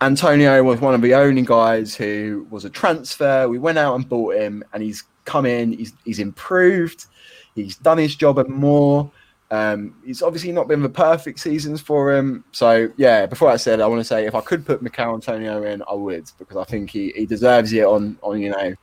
[0.00, 3.48] Antonio was one of the only guys who was a transfer.
[3.48, 5.72] We went out and bought him, and he's come in.
[5.72, 7.06] He's he's improved.
[7.54, 9.10] He's done his job and more.
[9.50, 12.44] Um, he's obviously not been the perfect seasons for him.
[12.52, 15.62] So yeah, before I said, I want to say if I could put Michail Antonio
[15.64, 18.74] in, I would because I think he, he deserves it on on you know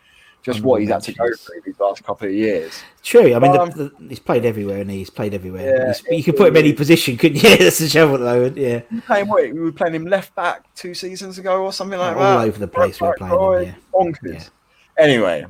[0.43, 2.82] just what he's had to go through these last couple of years.
[3.03, 3.34] True.
[3.34, 5.93] I mean, the, Um, the, he's played everywhere, and he's played everywhere.
[6.07, 7.57] Yeah, you could put him in any position, couldn't you?
[7.57, 8.45] That's the trouble, though.
[8.55, 9.43] Yeah, We playing what?
[9.43, 12.38] We were playing him left back two seasons ago or something like All that.
[12.38, 14.34] All over the place we were playing right, him, Bonkers.
[14.34, 15.03] Yeah.
[15.03, 15.45] Anyway,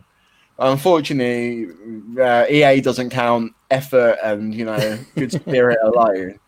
[0.60, 1.68] unfortunately,
[2.22, 6.40] uh, EA doesn't count effort and you know good spirit alone.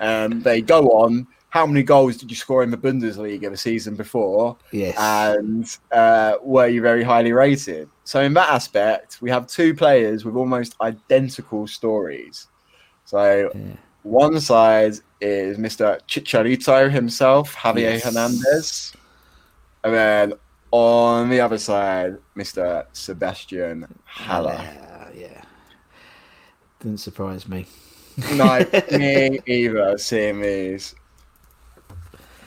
[0.00, 1.26] Um, they go on.
[1.50, 4.56] How many goals did you score in the Bundesliga the season before?
[4.70, 4.94] yes.
[4.96, 7.90] and uh, were you very highly rated?
[8.04, 12.46] So in that aspect, we have two players with almost identical stories.
[13.04, 13.76] So Yeah.
[14.04, 15.98] one side is Mr.
[16.06, 18.04] Chicharito himself, Javier Yes.
[18.04, 18.92] Hernandez,
[19.82, 20.32] and then
[20.72, 22.86] on the other side, Mr.
[22.92, 24.52] Sebastian Haller.
[24.52, 25.42] Yeah, yeah.
[26.80, 27.66] Didn't surprise me.
[28.34, 29.98] no, me either.
[29.98, 30.94] Seeing these.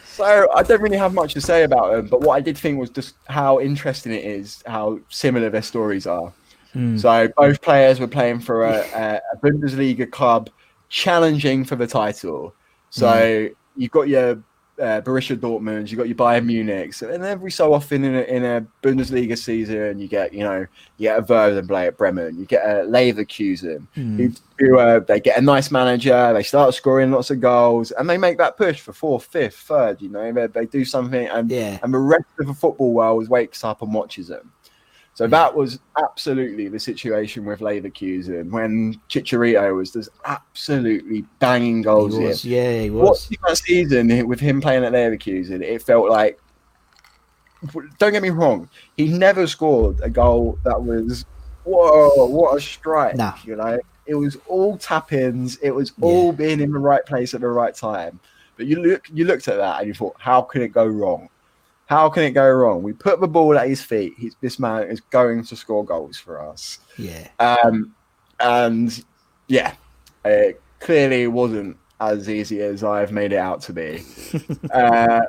[0.05, 2.80] So I don't really have much to say about them, but what I did think
[2.80, 6.32] was just how interesting it is, how similar their stories are.
[6.74, 6.97] Hmm.
[6.97, 10.49] So both players were playing for a, a, a Bundesliga club,
[10.89, 12.53] challenging for the title.
[12.91, 13.53] So Hmm.
[13.76, 14.41] you've got your
[14.84, 18.21] uh, Borussia Dortmund, you've got your Bayern Munich, so, and every so often in a,
[18.21, 20.59] in a Bundesliga season, you get you know
[20.97, 24.17] you get a Werder play at Bremen, you get a Leverkusen, Hmm.
[24.17, 28.09] who, who uh, they get a nice manager, they start scoring lots of goals, and
[28.09, 30.01] they make that push for fourth, fifth, third.
[30.01, 31.79] You know, they, they do something, and Yeah.
[31.81, 34.51] and the rest of the football world wakes up and watches them.
[35.16, 41.84] So that was absolutely the situation with Leverkusen when Chicharito was just absolutely banging He
[41.84, 42.51] goals in.
[42.51, 43.28] yeah, he was.
[43.30, 46.39] Watching that season with him playing at Leverkusen, it felt like.
[47.97, 51.26] Don't get me wrong, he never scored a goal that was
[51.64, 53.16] whoa, what a strike!
[53.16, 53.34] No.
[53.45, 57.39] You know, it was all tap-ins, it was all being in the right place at
[57.41, 58.20] the right time.
[58.57, 61.30] But you look, you looked at that and you thought, how can it go wrong?
[61.93, 62.81] How can it go wrong?
[62.81, 64.15] We put the ball at his feet.
[64.17, 66.79] He's, this man is going to score goals for us.
[66.97, 67.27] Yeah.
[67.37, 67.93] Um,
[68.39, 69.03] and
[69.47, 69.75] yeah,
[70.25, 74.03] it clearly wasn't as easy as I've made it out to be.
[74.73, 75.21] uh,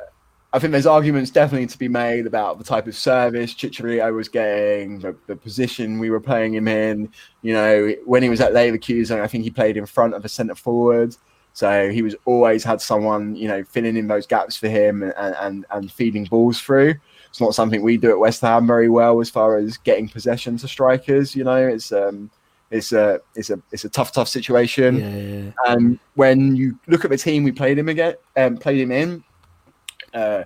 [0.53, 4.27] I think there's arguments definitely to be made about the type of service Chicharito was
[4.27, 7.11] getting, the, the position we were playing him in.
[7.43, 10.29] You know, when he was at Leverkusen, I think he played in front of a
[10.29, 11.15] centre forward.
[11.55, 15.35] So he was always had someone, you know, filling in those gaps for him and,
[15.39, 16.95] and, and feeding balls through.
[17.29, 20.57] It's not something we do at West Ham very well as far as getting possession
[20.57, 21.33] to strikers.
[21.33, 22.29] You know, it's um,
[22.71, 24.97] it's a it's a it's a tough tough situation.
[24.97, 25.51] Yeah, yeah.
[25.73, 29.23] And when you look at the team we played him again, um, played him in,
[30.13, 30.43] uh,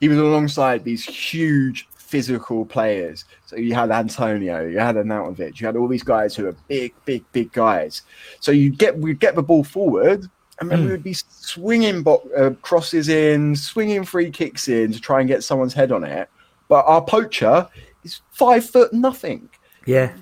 [0.00, 3.24] he was alongside these huge physical players.
[3.46, 6.92] So you had Antonio, you had Arnautovic, you had all these guys who are big,
[7.06, 8.02] big, big guys.
[8.40, 10.28] So you get we get the ball forward,
[10.70, 15.00] and then we would be swinging bo- uh, crosses in, swinging free kicks in to
[15.00, 16.28] try and get someone's head on it.
[16.68, 17.68] But our poacher
[18.04, 19.48] is five foot nothing.
[19.86, 20.12] Yeah.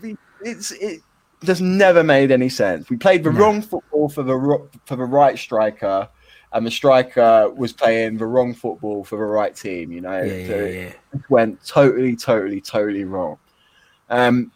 [0.42, 1.00] It's it
[1.44, 2.88] just never made any sense.
[2.90, 3.38] We played the No.
[3.40, 6.08] wrong football for the ro- for the right striker,
[6.52, 9.92] and the striker was playing the wrong football for the right team.
[9.92, 10.92] You know, Yeah, So yeah, yeah.
[11.14, 13.38] it went totally, totally, totally wrong.
[14.08, 14.50] Um,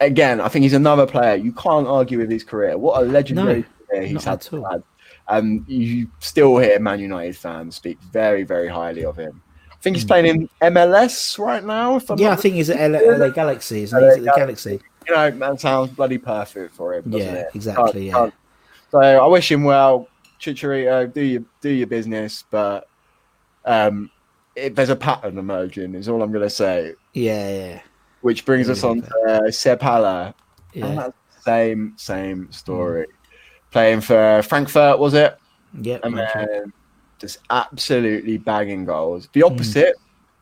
[0.00, 1.36] again, I think he's another player.
[1.36, 2.76] You can't argue with his career.
[2.76, 4.34] What a legendary No, career he's not had.
[4.46, 4.64] at all.
[4.70, 4.82] had.
[5.28, 9.40] Um, you still hear Man United fans speak very, very highly of him.
[9.72, 11.96] I think he's playing in MLS right now.
[11.96, 12.22] If I'm Hmm.
[12.24, 13.80] Yeah, I think he's at LA, LA Galaxy?
[13.80, 14.80] He's at the Galaxy.
[15.08, 17.48] you know, that sounds bloody perfect for him, doesn't Yeah, it?
[17.54, 18.12] exactly, Can't- yeah.
[18.12, 18.34] can't-
[18.90, 20.08] So I wish him well,
[20.40, 21.12] Chicharito.
[21.12, 22.88] Do your do your business, but
[23.64, 24.10] um,
[24.54, 26.94] if there's a pattern emerging, is all I'm going to say.
[27.14, 27.80] Yeah, yeah,
[28.20, 30.34] Which brings Yeah, us on to uh, Seb Haller.
[30.74, 33.06] And that's the same same story.
[33.76, 35.38] Playing for Frankfurt, was it?
[35.82, 35.98] Yeah.
[36.02, 36.72] and then
[37.18, 39.28] just absolutely bagging goals.
[39.34, 39.52] The hmm.
[39.52, 39.96] opposite,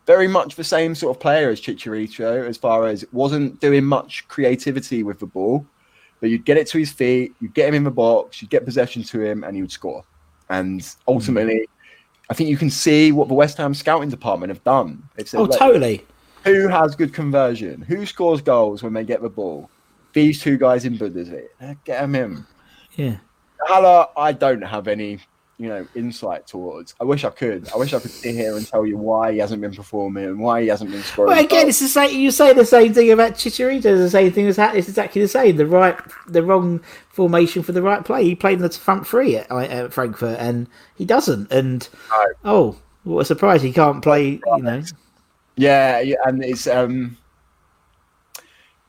[0.06, 3.84] very much the same sort of player as Chicharito, as far as it wasn't doing
[3.84, 5.66] much creativity with the ball,
[6.20, 8.64] but you'd get it to his feet, you'd get him in the box, you'd get
[8.64, 10.04] possession to him, and he would score.
[10.48, 10.88] And hmm.
[11.08, 11.66] ultimately,
[12.30, 15.02] I think you can see what the West Ham scouting department have done.
[15.16, 16.06] They've said, Oh, totally.
[16.44, 17.82] who has good conversion?
[17.82, 19.70] Who scores goals when they get the ball?
[20.12, 21.48] These two guys in Bundesliga.
[21.84, 22.46] Get them in.
[22.96, 23.16] Yeah.
[23.60, 25.18] Haller, I don't have any,
[25.58, 26.94] you know, insight towards.
[27.00, 27.68] I wish I could.
[27.72, 30.40] I wish I could sit here and tell you why he hasn't been performing and
[30.40, 31.30] why he hasn't been scoring.
[31.30, 32.18] Well, again, it's the same.
[32.18, 33.82] You say the same thing about Chicharito.
[33.82, 34.76] The same thing as that.
[34.76, 35.56] It's exactly the same.
[35.56, 35.96] The right,
[36.26, 36.80] the wrong
[37.10, 38.24] formation for the right play.
[38.24, 41.50] He played in the front three at, at Frankfurt, and he doesn't.
[41.52, 42.26] And No.
[42.44, 43.62] oh, what a surprise!
[43.62, 44.40] He can't play.
[44.46, 44.82] You know.
[45.56, 47.16] yeah, yeah, and it's um,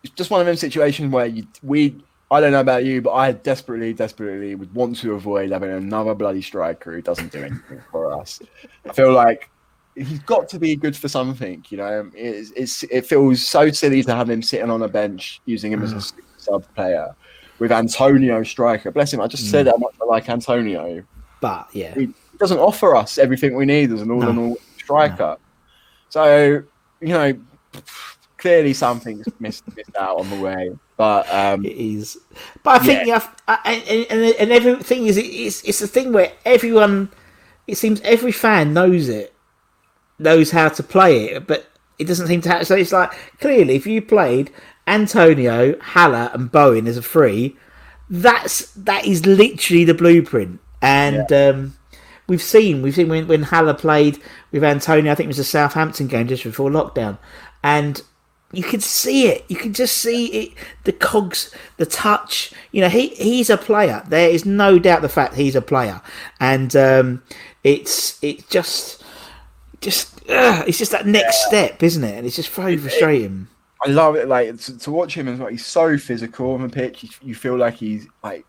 [0.04, 1.96] it's just one of them situations where you we.
[2.36, 6.14] I don't know about you, but I desperately, desperately would want to avoid having another
[6.14, 8.42] bloody striker who doesn't do anything for us.
[8.88, 9.50] I feel like
[9.96, 12.12] he's got to be good for something, you know.
[12.14, 15.82] It's, it's it feels so silly to have him sitting on a bench using him
[15.82, 16.22] as a mm.
[16.38, 17.16] sub player
[17.60, 18.92] with Antonio striker.
[18.92, 19.22] Bless him.
[19.22, 19.72] I just said mm.
[19.72, 21.04] how much I like Antonio.
[21.40, 25.38] But yeah, He doesn't offer us everything we need as an all in all striker.
[26.10, 26.64] So
[27.00, 27.40] you know,
[28.38, 30.72] clearly something's missed missed out on the way.
[30.98, 32.18] But um, it is.
[32.64, 33.28] But I think yeah.
[33.48, 37.10] I, and, and and everything is it's it's a thing where everyone.
[37.68, 39.34] It seems every fan knows it,
[40.20, 41.66] knows how to play it, but
[41.98, 42.68] it doesn't seem to have.
[42.68, 44.52] So it's like clearly, if you played
[44.88, 47.58] Antonio, Haller, and Bowen as a free,
[48.10, 50.60] that's that is literally the blueprint.
[50.82, 51.78] And um,
[52.28, 54.22] we've seen we've seen when when Haller played
[54.52, 55.12] with Antonio.
[55.12, 57.18] I think it was a Southampton game just before lockdown,
[57.64, 58.02] and
[58.52, 59.46] you could see it.
[59.48, 60.54] You can just see it.
[60.84, 62.54] The cogs, the touch.
[62.72, 64.04] You know, he he's a player.
[64.08, 66.02] There is no doubt the fact he's a player,
[66.40, 67.24] and um,
[67.64, 69.04] it's it's just
[69.82, 72.18] just uh, it's just that next step, isn't it?
[72.18, 73.48] And it's just very frustrating.
[73.86, 74.28] I love it.
[74.28, 75.50] Like to, to watch him as well.
[75.50, 77.04] He's so physical on the pitch.
[77.04, 78.46] You, you feel like he's like,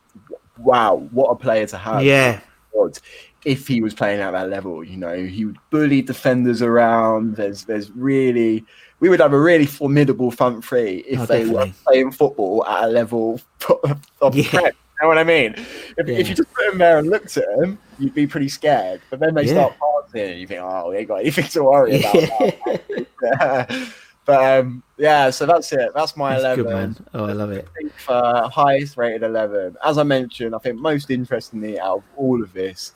[0.58, 2.02] wow, what a player to have.
[2.02, 2.40] Yeah,
[2.72, 2.98] God,
[3.44, 7.36] if he was playing at that level, you know, he would bully defenders around.
[7.36, 8.64] There's, there's really,
[9.00, 12.84] we would have a really formidable front three if Oh, they were playing football at
[12.84, 13.40] a level
[14.20, 14.48] of Yeah.
[14.50, 14.74] prep.
[14.74, 15.54] You know what I mean?
[15.98, 16.18] If, Yeah.
[16.18, 19.02] if you just put him there and looked at him, you'd be pretty scared.
[19.10, 19.52] But then they Yeah.
[19.52, 19.74] start
[20.06, 22.54] passing, and you think, oh, they ain't got anything to worry about.
[24.24, 25.90] but um, yeah, so that's it.
[25.94, 26.64] That's my That's eleven.
[26.64, 26.96] good man.
[27.12, 27.68] Oh, I love it.
[27.68, 27.92] I think
[28.52, 32.92] highest rated 11, as I mentioned, I think most interestingly out of all of this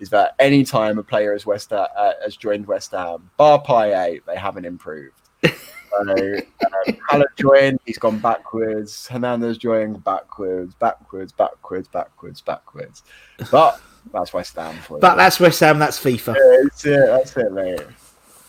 [0.00, 1.86] is that any time a player has West uh,
[2.22, 5.20] has joined West Ham, bar Pie they haven't improved.
[5.44, 9.06] So, um, Haller joined, he's gone backwards.
[9.06, 13.02] Hernandez joined backwards, backwards, backwards, backwards, backwards.
[13.50, 13.80] But
[14.12, 14.98] that's West Ham for.
[14.98, 15.78] But that's West Ham.
[15.78, 16.34] That's FIFA.
[16.34, 17.80] Yeah, that's it, that's it, mate.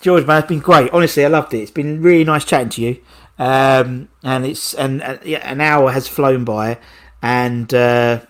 [0.01, 0.91] George, man, it's been great.
[0.91, 1.59] Honestly, I loved it.
[1.59, 3.01] It's been really nice chatting to you.
[3.37, 6.79] Um, and it's and, and yeah, an hour has flown by,
[7.21, 8.21] and uh,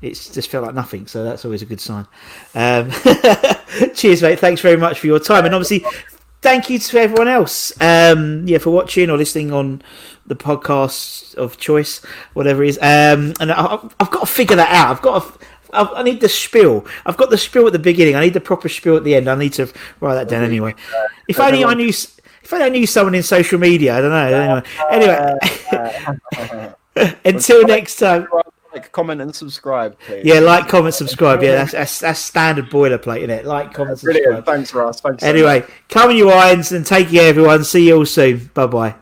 [0.00, 1.06] it's just felt like nothing.
[1.06, 2.06] So that's always a good sign.
[2.54, 2.90] Um,
[3.94, 4.38] Cheers, mate.
[4.38, 5.84] Thanks very much for your time, and obviously,
[6.40, 7.72] thank you to everyone else.
[7.80, 9.82] Um, yeah, for watching or listening on
[10.26, 12.78] the podcast of choice, whatever it is.
[12.78, 14.90] Um, and I, I've got to figure that out.
[14.96, 15.46] I've got to.
[15.72, 16.86] I I need the spiel.
[17.06, 18.16] I've got the spiel at the beginning.
[18.16, 19.28] I need the proper spiel at the end.
[19.28, 20.74] I need to write that down anyway.
[21.28, 21.88] If only I knew.
[21.88, 23.96] If only I knew someone in social media.
[23.96, 24.62] I don't know.
[24.90, 25.38] Anyway,
[26.36, 26.74] anyway.
[27.24, 28.26] until next time.
[28.72, 30.24] Like, comment, and subscribe, please.
[30.24, 31.42] Yeah, like, comment, subscribe.
[31.42, 33.44] Yeah, that's that's, that's standard boilerplate, isn't it?
[33.44, 34.22] Like, comment, subscribe.
[34.22, 34.46] Brilliant.
[34.46, 35.00] Thanks, Ross.
[35.00, 35.22] Thanks.
[35.22, 37.64] so Anyway, come on, you irons, and take care, everyone.
[37.64, 38.50] See you all soon.
[38.54, 38.94] Bye bye.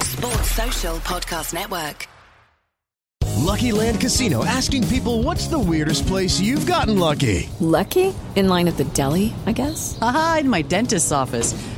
[0.00, 2.08] Sports Social Podcast Network.
[3.48, 7.48] Lucky Land Casino asking people what's the weirdest place you've gotten lucky?
[7.60, 8.14] Lucky?
[8.36, 9.98] In line at the deli, I guess?
[10.02, 11.54] Aha, in my dentist's office.